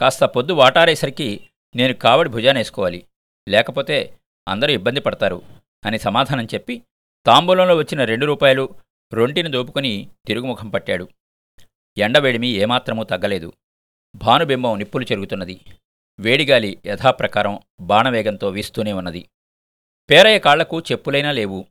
కాస్త 0.00 0.24
పొద్దు 0.24 0.52
వాటారేసరికి 0.52 1.48
నేను 1.76 1.94
కావడి 1.94 2.28
భుజానేసుకోవాలి 2.28 3.06
లేకపోతే 3.48 4.18
అందరూ 4.48 4.72
ఇబ్బంది 4.72 5.00
పడతారు. 5.00 5.42
అని 5.86 5.98
సమాధానం 5.98 6.44
చెప్పి 6.44 6.82
తాంబూలంలో 7.26 7.76
వచ్చిన 7.76 8.04
రెండు 8.04 8.26
రూపాయలు 8.26 8.74
రొంటిని 9.14 9.50
దోపుకొని 9.50 10.10
తిరుగుముఖం 10.26 10.70
పట్టాడు. 10.70 11.08
ఎండవేడిమి 11.98 12.48
ఏమాత్రమూ 12.48 13.04
తగ్గలేదు. 13.04 13.52
భానుబింబం 14.16 14.78
నిప్పులు 14.78 15.04
చెరుగుతున్నది. 15.04 15.60
వేడిగాలి 16.20 16.78
యథాప్రకారం 16.86 17.58
బాణవేగంతో 17.80 18.48
వీస్తూనే 18.48 18.92
ఉన్నది. 18.92 19.28
పేరయ్య 20.10 20.38
కాళ్ళకు 20.38 20.80
చెప్పులైనా 20.80 21.32
లేవు. 21.32 21.66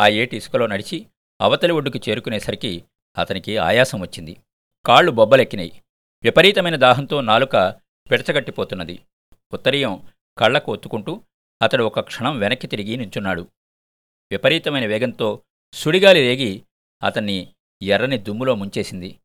ఆ 0.00 0.08
ఏటి 0.08 0.36
ఇసుకలో 0.36 0.66
నడిచి 0.66 1.06
అవతలి 1.40 1.72
ఒడ్డుకు 1.72 1.98
చేరుకునేసరికి 2.08 2.84
అతనికి 3.18 3.56
ఆయాసం 3.56 4.00
వచ్చింది. 4.00 4.36
కాళ్ళు 4.86 5.10
బొబ్బలెక్కినాయి. 5.10 5.82
విపరీతమైన 6.22 6.76
దాహంతో 6.76 7.20
నాలుక 7.20 7.56
పిడచగట్టిపోతున్నది. 8.10 8.98
ఉత్తరీయం 9.52 10.08
కళ్ళకు 10.38 10.72
ఒత్తుకుంటూ 10.72 11.20
అతడు 11.62 11.84
ఒక 11.84 12.00
క్షణం 12.00 12.38
వెనక్కి 12.38 12.66
తిరిగి 12.66 12.96
నించున్నాడు. 12.96 13.42
విపరీతమైన 14.30 14.86
వేగంతో 14.86 15.42
సుడిగాలి 15.72 16.20
రేగి 16.20 16.64
అతన్ని 17.02 17.54
ఎర్రని 17.82 18.18
దుమ్ములో 18.18 18.54
ముంచేసింది. 18.54 19.20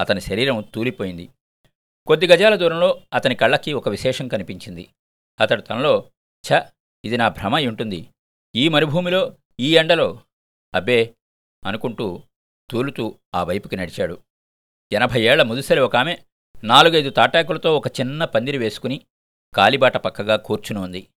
అతని 0.00 0.20
శరీరం 0.20 0.60
తూలిపోయింది. 0.74 1.28
కొద్ది 2.06 2.26
గజాల 2.26 2.56
దూరంలో 2.56 3.02
అతని 3.12 3.34
కళ్ళకి 3.34 3.72
ఒక 3.72 3.88
విశేషం 3.88 4.28
కనిపించింది. 4.28 4.88
అతడు 5.40 5.62
తనలో 5.62 6.10
ఛ 6.48 6.62
ఇది 7.04 7.16
నా 7.16 7.28
భ్రమ 7.28 7.58
ఉంటుంది. 7.68 8.08
ఈ 8.54 8.68
మరుభూమిలో 8.68 9.36
ఈ 9.60 9.76
ఎండలో 9.76 10.22
అబ్బే 10.74 11.14
అనుకుంటూ 11.66 12.22
తూలుతూ 12.70 13.18
ఆ 13.34 13.44
వైపుకి 13.44 13.76
నడిచాడు. 13.76 14.22
ఎనభై 14.92 15.20
ఏళ్ళ 15.20 15.42
ముదుసరి 15.42 15.80
ఒక 15.80 15.96
ఆమె 15.96 16.18
నాలుగైదు 16.64 17.10
తాటాకులతో 17.10 17.76
ఒక 17.76 17.88
చిన్న 18.00 18.24
పందిరి 18.24 18.58
వేసుకుని 18.58 19.06
కాలిబాట 19.54 19.96
పక్కగా 19.96 20.36
కూర్చుని 20.36 20.78
ఉంది 20.78 21.08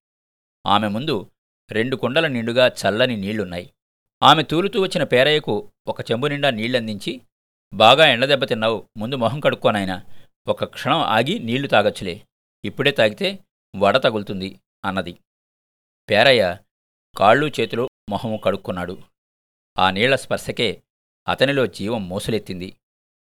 ఆమె 0.66 0.88
ముందు 0.88 1.30
రెండు 1.70 1.96
కుండల 1.96 2.26
నిండుగా 2.26 2.66
చల్లని 2.66 3.16
నీళ్ళున్నాయి. 3.16 3.72
ఆమె 4.22 4.42
తూలుతూ 4.42 4.82
వచ్చిన 4.82 5.04
పేరయ్యకు 5.04 5.72
ఒక 5.86 6.10
చెంబు 6.10 6.26
నిండా 6.26 6.50
నీళ్ళందించి 6.50 7.20
బాగా 7.74 8.06
ఎండదెబ్బ 8.06 8.44
తిన్నావు 8.44 8.88
ముందు 8.96 9.16
మొహం 9.16 9.40
కడుక్కోనాయనా 9.40 10.04
ఒక 10.48 10.64
క్షణం 10.64 10.98
ఆగి 10.98 11.38
నీళ్ళు 11.38 11.68
తాగొచ్చులే 11.68 12.26
ఇప్పుడే 12.64 12.90
తాగితే 12.90 13.38
వడ 13.76 13.96
తగులుతుంది 13.96 14.60
అన్నది. 14.84 15.18
పేరయ్య 16.10 16.58
కాళ్ళు 17.16 17.46
చేతులు 17.60 17.88
మొహము 18.08 18.36
కడుక్కున్నాడు. 18.36 19.02
ఆ 19.78 19.90
నీళ్ళ 19.90 20.14
స్పర్శకే 20.14 20.82
అతనిలో 21.28 21.66
జీవం 21.66 22.08
మోసులెత్తింది. 22.08 22.76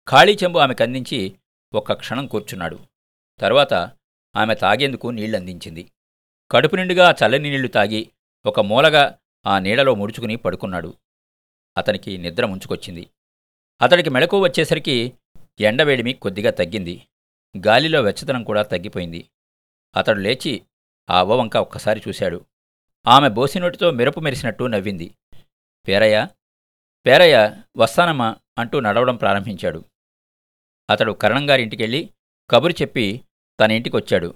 ఖాళీ 0.09 0.39
చెంబు 0.45 0.59
ఆమె 0.59 0.75
కందించి 0.75 1.39
ఒక్క 1.75 1.93
క్షణం 1.93 2.27
కూర్చున్నాడు. 2.27 2.79
తరువాత 3.41 3.75
ఆమె 4.37 4.55
తాగేందుకు 4.55 5.09
నీళ్ళందించింది 5.09 5.93
కడుపు 6.51 6.77
నిండుగా 6.77 7.11
చల్లని 7.11 7.51
నీళ్ళు 7.51 7.69
తాగి 7.69 8.11
ఒక 8.47 8.61
మూలగా 8.61 9.19
ఆ 9.47 9.59
నీడలో 9.59 9.95
ముడుచుకుని 9.95 10.37
పడుకున్నాడు. 10.37 10.95
అతనికి 11.77 12.19
నిద్ర 12.19 12.47
ముంచుకొచ్చింది. 12.47 13.11
అతడికి 13.83 14.11
మెళకు 14.11 14.41
వచ్చేసరికి 14.41 15.13
ఎండవేడిమి 15.61 16.13
కొద్దిగా 16.13 16.51
తగ్గింది. 16.51 17.03
గాలిలో 17.67 18.03
వెచ్చదనం 18.03 18.45
కూడా 18.45 18.63
తగ్గిపోయింది. 18.63 19.29
అతడు 19.97 20.21
లేచి 20.21 20.63
ఆ 21.11 21.19
అవ్వవంక 21.19 21.57
ఒక్కసారి 21.57 22.03
చూశాడు. 22.09 22.45
ఆమె 23.07 23.29
బోసినోటితో 23.29 23.91
మెరుపు 23.91 24.21
మెరిసినట్టు 24.21 24.65
నవ్వింది. 24.65 25.15
పేరయ్య 25.89 26.29
పేరయ్య 27.07 27.63
వస్తానమ్మా 27.77 28.37
అంటూ 28.59 28.81
నడవడం 28.81 29.17
ప్రారంభించాడు. 29.17 29.85
అతడు 30.91 31.13
కరణంగారింటికెళ్ళి 31.13 32.11
కబురు 32.51 32.73
చెప్పి 32.73 33.21
తన 33.61 33.71
ఇంటికొచ్చాడు. 33.71 34.35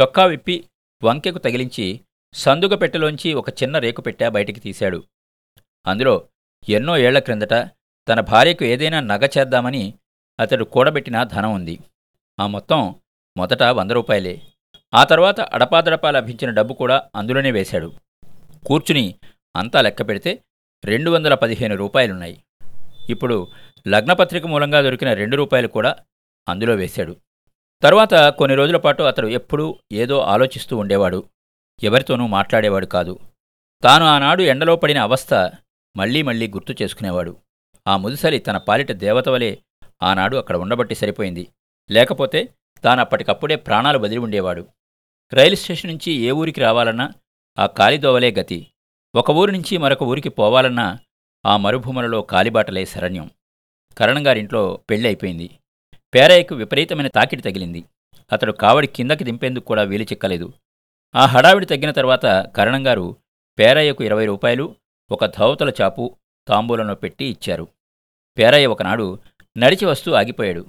చొక్కా 0.00 0.24
విప్పి 0.24 0.64
వంకెకు 1.02 1.38
తగిలించి 1.38 2.00
సందుగ 2.34 2.74
పెట్టెలోంచి 2.74 3.32
ఒక 3.32 3.50
చిన్న 3.50 3.78
రేకు 3.78 4.00
పెట్టె 4.00 4.28
బయటికి 4.28 4.60
తీశాడు. 4.60 5.04
అందులో 5.86 6.28
ఎన్నో 6.68 6.96
ఏళ్ళ 6.96 7.18
క్రిందట 7.18 7.54
తన 8.08 8.20
భార్యకు 8.20 8.64
ఏదైనా 8.64 9.00
నగ 9.00 9.28
చేద్దామని 9.38 9.94
అతడు 10.40 10.64
కూడబెట్టిన 10.64 11.22
ధనం 11.22 11.54
ఉంది. 11.54 11.78
ఆ 12.40 12.46
మొత్తం 12.46 12.94
మొదట 13.36 13.62
వంద 13.62 13.90
రూపాయలే. 13.90 14.42
ఆ 14.94 15.04
తర్వాత 15.04 15.40
అడపాదడపా 15.40 16.10
లభించిన 16.10 16.50
డబ్బు 16.50 16.74
కూడా 16.74 17.08
అందులోనే 17.16 17.50
వేశాడు. 17.50 17.92
కూర్చుని 18.66 19.14
అంతా 19.56 19.80
లెక్క 19.80 20.08
పెడితే 20.08 20.42
రెండు 20.84 21.10
వందల 21.10 21.34
పదిహేను 21.34 21.76
రూపాయలున్నాయి. 21.76 22.42
ఇప్పుడు 23.10 23.48
లగ్నపత్రిక 23.88 24.46
మూలంగా 24.46 24.80
దొరికిన 24.80 25.12
రెండు 25.12 25.36
రూపాయలు 25.36 25.68
కూడా 25.68 25.96
అందులో 26.48 26.74
వేశాడు. 26.74 27.16
తరువాత 27.82 28.14
కొన్ని 28.14 28.56
రోజుల 28.56 28.76
పాటు 28.76 29.02
అతడు 29.02 29.28
ఎప్పుడూ 29.28 29.78
ఏదో 29.92 30.20
ఆలోచిస్తూ 30.20 30.76
ఉండేవాడు. 30.76 31.24
ఎవరితోనూ 31.82 32.26
మాట్లాడేవాడు 32.26 32.86
కాదు. 32.86 33.18
తాను 33.82 34.04
ఆనాడు 34.04 34.42
ఎండలో 34.42 34.76
పడిన 34.76 34.98
అవస్థ 34.98 35.34
మళ్ళీ 35.96 36.22
మళ్ళీ 36.22 36.48
గుర్తు 36.48 36.82
చేసుకునేవాడు. 36.82 37.36
ఆ 37.86 37.96
ముదిసలి 37.96 38.38
తన 38.38 38.56
పాలిట 38.56 38.92
దేవత 38.92 39.28
వలె 39.28 39.56
ఆనాడు 40.02 40.36
అక్కడ 40.36 40.56
ఉండబట్టి 40.56 40.94
సరిపోయింది. 40.94 41.48
లేకపోతే 41.90 42.48
తాను 42.84 43.00
అప్పటికప్పుడే 43.00 43.56
ప్రాణాలు 43.56 43.98
వదిలి 43.98 44.18
ఉండేవాడు. 44.18 44.66
రైలు 45.32 45.54
స్టేషన్ 45.54 45.90
నుంచి 45.90 46.12
ఏ 46.12 46.30
ఊరికి 46.30 46.60
రావాలన్నా 46.60 47.12
ఆ 47.58 47.66
కాలిదోవలే 47.66 48.30
గతి. 48.30 48.66
ఒక 49.14 49.30
ఊరి 49.30 49.52
నుంచి 49.52 49.78
మరొక 49.78 50.02
ఊరికి 50.02 50.28
పోవాలన్నా 50.28 50.98
ఆ 51.46 51.56
మరుభూములలో 51.56 52.22
కాలిబాటలే 52.22 52.84
శరణ్యం. 52.84 53.30
కరణంగారింట్లో 53.98 54.80
పెళ్ళి 54.90 55.08
అయిపోయింది. 55.08 55.50
పేరయ్యకు 56.14 56.54
విపరీతమైన 56.54 57.06
తాకిడి 57.06 57.42
తగిలింది. 57.42 57.84
అతడు 58.32 58.52
కావడి 58.52 58.86
కిందకి 58.86 59.24
దింపేందుకు 59.24 59.64
కూడా 59.64 59.82
వీలు 59.82 60.02
చిక్కలేదు. 60.02 60.52
ఆ 61.14 61.26
హడావిడి 61.26 61.66
తగ్గిన 61.66 61.90
తర్వాత 61.90 62.26
కరణంగారు 62.56 63.16
పేరయ్యకు 63.58 64.04
ఇరవై 64.04 64.26
రూపాయలు 64.26 64.76
ఒక 65.10 65.24
ధౌతల 65.24 65.72
చాపు 65.82 66.16
తాంబూలంలో 66.48 66.94
పెట్టి 66.94 67.24
ఇచ్చారు. 67.24 67.68
పేరయ్య 68.38 68.66
ఒకనాడు 68.66 69.18
నడిచి 69.58 69.84
వస్తూ 69.84 70.12
ఆగిపోయాడు. 70.12 70.66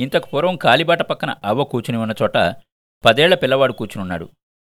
ఇంతకు 0.00 0.28
పూర్వం 0.28 0.56
కాలిబాట 0.56 1.02
పక్కన 1.02 1.34
అవ్వ 1.44 1.64
కూర్చుని 1.64 1.98
ఉన్న 1.98 2.14
చోట 2.22 2.36
పదేళ్ళ 3.04 3.34
పిల్లవాడు 3.34 3.72
కూర్చునున్నాడు. 3.72 4.28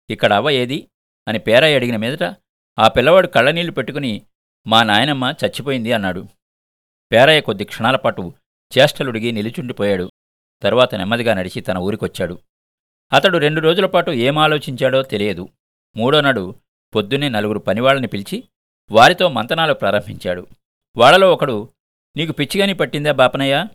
ఇక్కడ 0.09 0.33
అవ్వ 0.33 0.49
ఏది? 0.49 0.87
అని 1.27 1.39
పేరయ్య 1.39 1.75
అడిగిన 1.75 1.95
మీదట 1.95 2.35
ఆ 2.79 2.87
పిల్లవాడు 2.87 3.27
కళ్ళనీళ్ళు 3.27 3.71
పెట్టుకుని 3.71 4.21
మా 4.67 4.83
నాయనమ్మ 4.83 5.33
చచ్చిపోయింది 5.45 5.93
అన్నాడు. 5.93 6.27
పేరయ్య 7.11 7.41
కొద్ది 7.41 7.63
క్షణాల 7.63 7.95
పాటు 7.95 8.33
చేష్టలుడిగి 8.77 9.31
నిలిచుండిపోయాడు. 9.31 10.11
తరువాత 10.61 10.95
నెమ్మదిగా 10.95 11.33
నడిచి 11.33 11.61
తన 11.61 11.77
ఊరికొచ్చాడు. 11.77 12.39
అతడు 13.13 13.37
రెండు 13.37 13.61
రోజుల 13.61 13.85
పాటు 13.85 14.11
ఏం 14.11 14.37
ఆలోచించాడో 14.37 15.03
తెలియదు. 15.03 15.49
మూడో 15.97 16.21
నాడు 16.21 16.55
పొద్దున్నే 16.95 17.29
నలుగురు 17.29 17.59
పనివాళ్ళని 17.59 18.07
పిలిచి 18.07 18.43
వారితో 18.91 19.29
మంతనాలు 19.29 19.73
ప్రారంభించాడు. 19.73 20.47
వాళ్ళలో 20.97 21.33
ఒకడు 21.33 21.69
నీకు 22.17 22.31
పిచ్చిగాని 22.31 22.73
పట్టిందా 22.73 23.11
బాపనయ్య? 23.11 23.67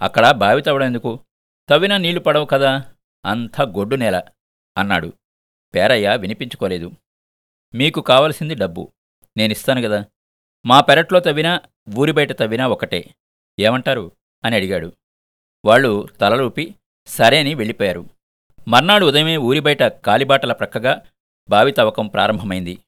అక్కడ 0.00 0.30
బావి 0.30 0.62
తవ్వడెందుకు 0.62 1.18
తవ్వినా 1.68 1.96
నీళ్ళు 1.96 2.20
పడవు 2.20 2.44
కదా? 2.44 2.92
అంతా 3.24 3.64
గొడ్డు 3.64 3.96
నేల 3.96 4.22
అన్నాడు. 4.78 5.12
పేరయ్య 5.74 6.16
వినిపించుకోలేదు. 6.16 6.92
మీకు 7.74 8.00
కావలసింది 8.00 8.54
డబ్బు. 8.54 8.92
నేనిస్తాను 9.36 9.80
గదా 9.80 10.04
మా 10.66 10.80
పెరట్లో 10.80 11.20
తవ్వినా 11.20 11.60
ఊరి 11.98 12.12
బయట 12.12 12.32
తవ్వినా 12.32 12.68
ఒకటే. 12.68 13.14
ఏమంటారు? 13.58 14.12
అని 14.44 14.56
అడిగాడు. 14.56 14.92
వాళ్ళు 15.64 16.08
తలలూపి 16.20 16.74
సరే 17.06 17.40
అని 17.40 17.54
వెళ్ళిపోయారు. 17.54 18.10
మర్నాడు 18.68 19.06
ఉదయమే 19.06 19.36
ఊరి 19.36 19.60
బయట 19.60 19.82
కాలిబాటల 19.82 20.52
ప్రక్కగా 20.52 21.02
బావి 21.48 21.72
తవ్వకం 21.72 22.06
ప్రారంభమైంది. 22.06 22.78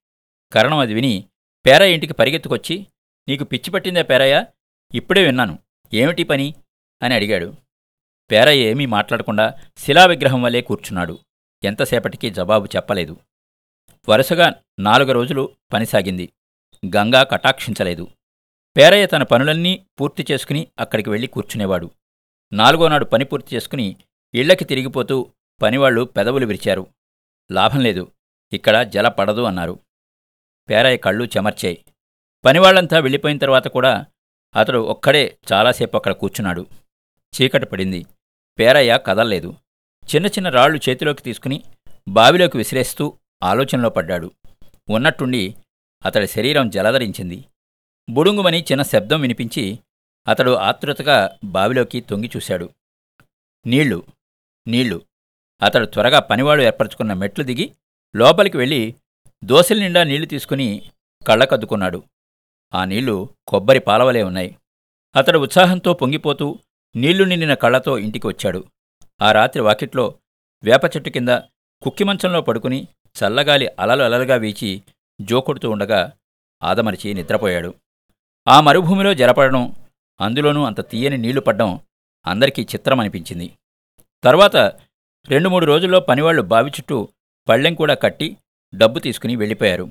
కరణం 0.53 0.79
అది 0.79 0.95
విని 0.95 1.25
పేరయ్య 1.67 1.95
ఇంటికి 1.95 2.13
పరిగెత్తుకొచ్చి 2.13 2.87
నీకు 3.29 3.45
పిచ్చిపట్టిందా 3.45 4.03
పేరయ్య? 4.03 4.47
ఇప్పుడే 4.95 5.25
విన్నాను. 5.25 5.59
ఏమిటి 5.95 6.25
పని? 6.25 6.55
అని 7.03 7.15
అడిగాడు. 7.15 7.55
పేరయ్య 8.31 8.65
ఏమీ 8.65 8.87
మాట్లాడకుండా 8.87 9.55
శిలా 9.77 10.07
విగ్రహం 10.07 10.43
వల్లే 10.43 10.61
కూర్చున్నాడు. 10.61 11.19
ఎంతసేపటికి 11.65 12.31
జవాబు 12.31 12.69
చెప్పలేదు. 12.77 13.17
వరుసగా 14.09 14.55
నాలుగు 14.81 15.13
రోజులు 15.13 15.57
పని 15.73 15.87
సాగింది. 15.87 16.33
గంగా 16.97 17.23
కటాక్షించలేదు. 17.23 18.09
పేరయ్య 18.77 19.07
తన 19.07 19.23
పనులన్నీ 19.23 19.87
పూర్తి 20.01 20.27
చేసుకుని 20.31 20.69
అక్కడికి 20.79 21.11
వెళ్ళి 21.11 21.27
కూర్చునేవాడు. 21.27 21.91
నాలుగో 22.53 22.89
నాడు 22.89 23.05
పని 23.05 23.25
పూర్తి 23.25 23.57
చేసుకుని 23.57 23.97
ఇళ్ళకి 24.35 24.65
తిరిగిపోతూ 24.65 25.31
పనివాళ్ళు 25.63 26.03
పెదవులు 26.03 26.47
విరిచారు. 26.47 26.87
లాభం 27.53 27.81
లేదు 27.81 28.13
ఇక్కడ 28.53 28.83
జల 28.83 29.09
పడదు 29.09 29.43
అన్నారు. 29.43 29.79
పేరయ్య 30.71 30.97
కళ్ళు 30.97 31.25
చెమర్చాయి. 31.25 31.85
పనివాళ్ళంతా 32.45 32.99
వెళ్ళిపోయిన 32.99 33.39
తర్వాత 33.39 33.69
కూడా 33.69 34.07
అతడు 34.57 34.79
ఒక్కడే 34.79 35.39
చాలాసేపు 35.53 35.97
అక్కడ 35.97 36.13
కూర్చున్నాడు. 36.13 36.67
చీకటి 37.37 37.67
పడింది. 37.67 38.07
పేరయ్య 38.59 38.99
కదల్లేదు. 39.07 39.55
చిన్న 40.15 40.27
చిన్న 40.27 40.49
రాళ్ళు 40.49 40.81
చేతిలోకి 40.89 41.23
తీసుకుని 41.23 41.63
బావిలోకి 42.09 42.57
విసిరేస్తూ 42.57 43.19
ఆలోచనలో 43.43 43.91
పడ్డాడు. 43.91 44.31
ఉన్నట్టుండి 44.91 45.55
అతడి 46.05 46.27
శరీరం 46.27 46.71
జలధరించింది. 46.71 47.45
బుడుంగుమని 48.11 48.61
చిన్న 48.63 48.83
శబ్దం 48.83 49.21
వినిపించి 49.21 49.79
అతడు 50.29 50.51
ఆతృతగా 50.51 51.39
బావిలోకి 51.45 52.01
తొంగి 52.01 52.31
చూశాడు. 52.37 52.71
నీళ్ళు 53.67 54.03
నీళ్ళు 54.69 55.03
అతడు 55.63 55.87
త్వరగా 55.87 56.19
పనివాడు 56.19 56.63
ఏర్పరచుకున్న 56.63 57.13
మెట్లు 57.13 57.45
దిగి 57.45 57.73
లోపలికి 58.17 58.57
వెళ్ళి 58.57 58.95
దోశల 59.45 59.79
నిండా 59.79 60.03
నీళ్ళు 60.03 60.27
తీసుకుని 60.27 60.91
కళ్ళకద్దుకున్నాడు. 61.27 62.03
ఆ 62.75 62.85
నీళ్ళు 62.85 63.29
కొబ్బరి 63.49 63.79
పాలవలే 63.79 64.23
ఉన్నాయి. 64.23 64.57
అతడు 65.17 65.39
ఉత్సాహంతో 65.39 65.95
పొంగిపోతూ 65.95 66.59
నీళ్ళు 66.97 67.25
నిండిన 67.25 67.55
కళ్ళతో 67.55 67.99
ఇంటికి 67.99 68.27
వచ్చాడు. 68.27 68.65
ఆ 69.23 69.33
రాత్రి 69.33 69.63
వాకిట్లో 69.63 70.15
వేప 70.65 70.85
చెట్టు 70.85 71.11
కింద 71.11 71.29
కుక్కిమంచంలో 71.83 72.41
పడుకుని 72.41 72.89
చల్లగాలి 73.17 73.69
అలలు 73.79 74.03
అలలుగా 74.03 74.37
వీచి 74.37 74.83
జోకొడుతూ 75.21 75.71
ఉండగా 75.71 76.13
ఆదమరిచి 76.63 77.15
నిద్రపోయాడు. 77.15 77.75
ఆ 78.49 78.61
మరుభూమిలో 78.61 79.15
జలపడడం 79.15 79.75
అందులోనూ 80.21 80.65
అంత 80.65 80.91
తీయని 80.91 81.19
నీళ్ళు 81.19 81.41
పడ్డం 81.41 81.81
అందరికీ 82.27 82.63
చిత్రమనిపించింది. 82.63 83.53
తర్వాత 84.25 84.57
రెండు 85.29 85.49
మూడు 85.49 85.67
రోజుల్లో 85.67 86.01
పనివాళ్ళు 86.01 86.43
బావి 86.43 86.71
చుట్టూ 86.71 87.09
పళ్ళెం 87.49 87.75
కూడా 87.75 87.95
కట్టి 87.95 88.37
డబ్బు 88.75 88.99
తీసుకుని 88.99 89.37
వెళ్ళిపోయారు. 89.37 89.91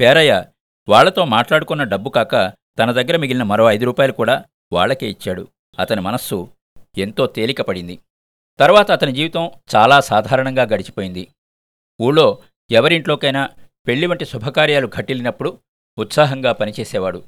పేరయ్య 0.00 0.44
వాళ్ళతో 0.88 1.24
మాట్లాడుకున్న 1.24 1.82
డబ్బు 1.82 2.10
కాక 2.10 2.52
తన 2.78 2.92
దగ్గర 2.92 3.16
మిగిలిన 3.16 3.42
మరో 3.42 3.70
ఐదు 3.70 3.84
రూపాయలు 3.84 4.12
కూడా 4.12 4.44
వాళ్ళకే 4.72 5.10
ఇచ్చాడు. 5.10 5.48
అతని 5.78 6.00
మనస్సు 6.00 6.48
ఎంతో 6.98 7.26
తేలికపడింది 7.26 7.98
తర్వాత 8.58 8.90
అతని 8.90 9.12
జీవితం 9.12 9.50
చాలా 9.76 10.00
సాధారణంగా 10.00 10.62
గడిచిపోయింది. 10.62 11.28
ఊళ్ళో 12.00 12.38
ఎవరింట్లోకైనా 12.70 13.50
పెళ్ళి 13.86 14.06
వంటి 14.06 14.24
శుభకార్యాలు 14.24 14.86
ఘటిల్లినప్పుడు 14.86 15.58
ఉత్సాహంగా 15.98 16.52
పనిచేసేవాడు. 16.52 17.22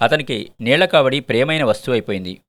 అతనికి 0.00 0.52
నీళ్ళ 0.60 0.84
కావడి 0.84 1.20
ప్రేమైన 1.20 1.64
వస్తువు 1.64 1.94
అయిపోయింది. 1.94 2.40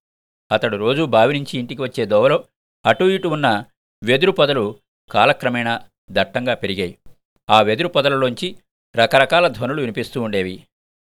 అతడు 0.51 0.77
రోజూ 0.77 1.05
బావి 1.05 1.33
నుంచి 1.33 1.59
ఇంటికి 1.59 1.81
వచ్చే 1.81 2.05
దోవలో 2.05 2.45
అటూ 2.85 3.09
ఇటు 3.09 3.27
ఉన్న 3.27 3.63
వెదురు 4.03 4.31
పొదలు 4.31 4.79
కాలక్రమేణా 5.11 5.87
దట్టంగా 6.11 6.53
పెరిగాయి. 6.53 6.97
ఆ 7.49 7.61
వెదురు 7.61 7.87
పొదలలోంచి 7.87 8.55
రకరకాల 8.95 9.47
ధ్వనులు 9.47 9.81
వినిపిస్తూ 9.81 10.21
ఉండేవి. 10.21 10.63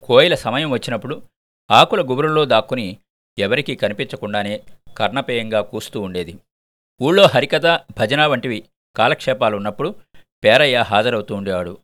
కోయిల 0.02 0.34
సమయం 0.34 0.70
వచ్చినప్పుడు 0.70 1.22
ఆకుల 1.70 2.00
గుబురుల్లో 2.00 2.44
దాక్కుని 2.44 2.96
ఎవరికీ 3.38 3.76
కనిపించకుండానే 3.76 4.62
కర్ణపేయంగా 4.98 5.60
కూస్తూ 5.60 6.00
ఉండేది. 6.00 6.38
ఊళ్ళో 7.02 7.22
హరికథ 7.22 7.66
భజన 7.66 8.26
వంటివి 8.26 8.64
కాలక్షేపాలున్నప్పుడు 8.96 9.94
పేరయ్య 10.44 10.78
హాజరవుతూ 10.78 11.34
ఉండేవాడు. 11.34 11.78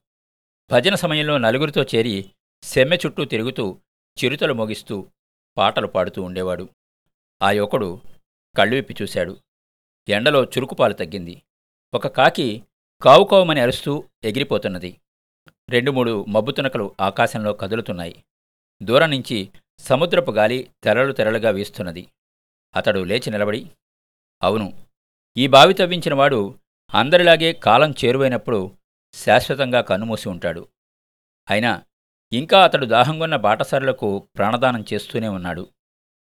భజన 0.71 0.95
సమయంలో 0.95 1.39
నలుగురితో 1.39 1.83
చేరి 1.83 2.31
సెమ్మె 2.63 2.99
చుట్టూ 3.07 3.25
తిరుగుతూ 3.25 3.79
చిరుతలు 4.19 4.55
మోగిస్తూ 4.55 5.07
పాటలు 5.57 5.87
పాడుతూ 5.87 6.23
ఉండేవాడు. 6.23 6.69
ఆ 7.43 7.51
యువకుడు 7.51 8.01
కళ్ళు 8.57 8.75
విప్పి 8.75 8.95
చూశాడు. 9.03 9.37
ఎండలో 10.09 10.45
చురుకుపాలు 10.45 10.93
తగ్గింది. 10.93 11.43
ఒక 11.95 12.07
కాకి 12.07 12.63
కావుకోవమని 13.03 13.61
అరుస్తూ 13.61 14.05
ఎగిరిపోతున్నది. 14.25 15.01
రెండు 15.71 15.91
మూడు 15.91 16.25
మబ్బు 16.29 16.51
తునకలు 16.51 16.97
ఆకాశంలో 17.01 17.53
కదులుతున్నాయి. 17.53 18.25
దూరం 18.83 19.11
నుంచి 19.11 19.53
సముద్రపు 19.79 20.31
గాలి 20.31 20.71
తెరలు 20.85 21.13
తెరలుగా 21.13 21.51
వీస్తున్నది. 21.51 22.07
అతడు 22.77 23.01
లేచి 23.01 23.31
నిలబడి 23.31 23.71
అవును 24.43 24.87
ఈ 25.37 25.47
బావి 25.47 25.75
తవ్వించినవాడు 25.75 26.59
అందరిలాగే 26.95 27.53
కాలం 27.53 27.95
చేరువైనప్పుడు 28.05 28.77
శాశ్వతంగా 29.15 29.81
కన్నుమూసి 29.81 30.29
ఉంటాడు. 30.29 30.69
అయినా 31.51 31.83
ఇంకా 32.33 32.65
అతడు 32.65 32.87
దాహంగొన్న 32.87 33.37
బాటసారులకు 33.37 34.29
ప్రాణదానం 34.37 34.85
చేస్తూనే 34.93 35.29
ఉన్నాడు. 35.29 35.69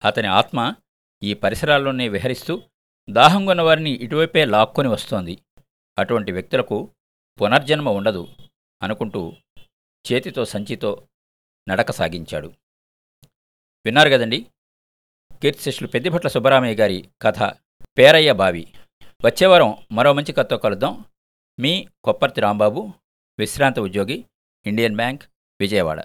అతని 0.05 0.27
ఆత్మ 0.27 0.75
ఈ 1.23 1.35
పరిసరాల్లోనే 1.35 2.09
విహరిస్తూ 2.09 2.63
దాహంగొన్న 3.11 3.63
వారిని 3.63 3.91
ఇటువైపే 3.91 4.45
లాక్కొని 4.45 4.89
వస్తోంది. 4.89 5.39
అటువంటి 5.99 6.33
వ్యక్తులకు 6.33 6.93
పునర్జన్మ 7.41 7.89
ఉండదు 7.89 8.29
అనుకుంటూ 8.83 9.33
చేతితో 10.13 10.45
సంచితో 10.45 11.09
నడక 11.69 11.91
సాగించాడు. 11.91 12.53
విన్నారు 13.85 14.11
కదండి? 14.11 14.47
కీర్తిశిష్యులు 15.43 15.89
పెద్దిభట్ల 15.89 16.29
సుబ్బరామయ్య 16.29 16.75
గారి 16.75 17.09
కథ 17.23 17.39
పేరయ్య 17.99 18.33
బావి. 18.33 18.73
వచ్చేవారం 19.25 19.77
మరో 19.93 20.13
మంచి 20.13 20.33
కథతో 20.33 20.57
కలుద్దాం. 20.57 21.05
మీ 21.61 21.89
కొప్పర్తి 22.05 22.41
రాంబాబు 22.41 22.93
విశ్రాంత 23.39 23.79
ఉద్యోగి 23.79 24.25
ఇండియన్ 24.67 24.97
బ్యాంక్ 24.97 25.23
విజయవాడ. 25.61 26.01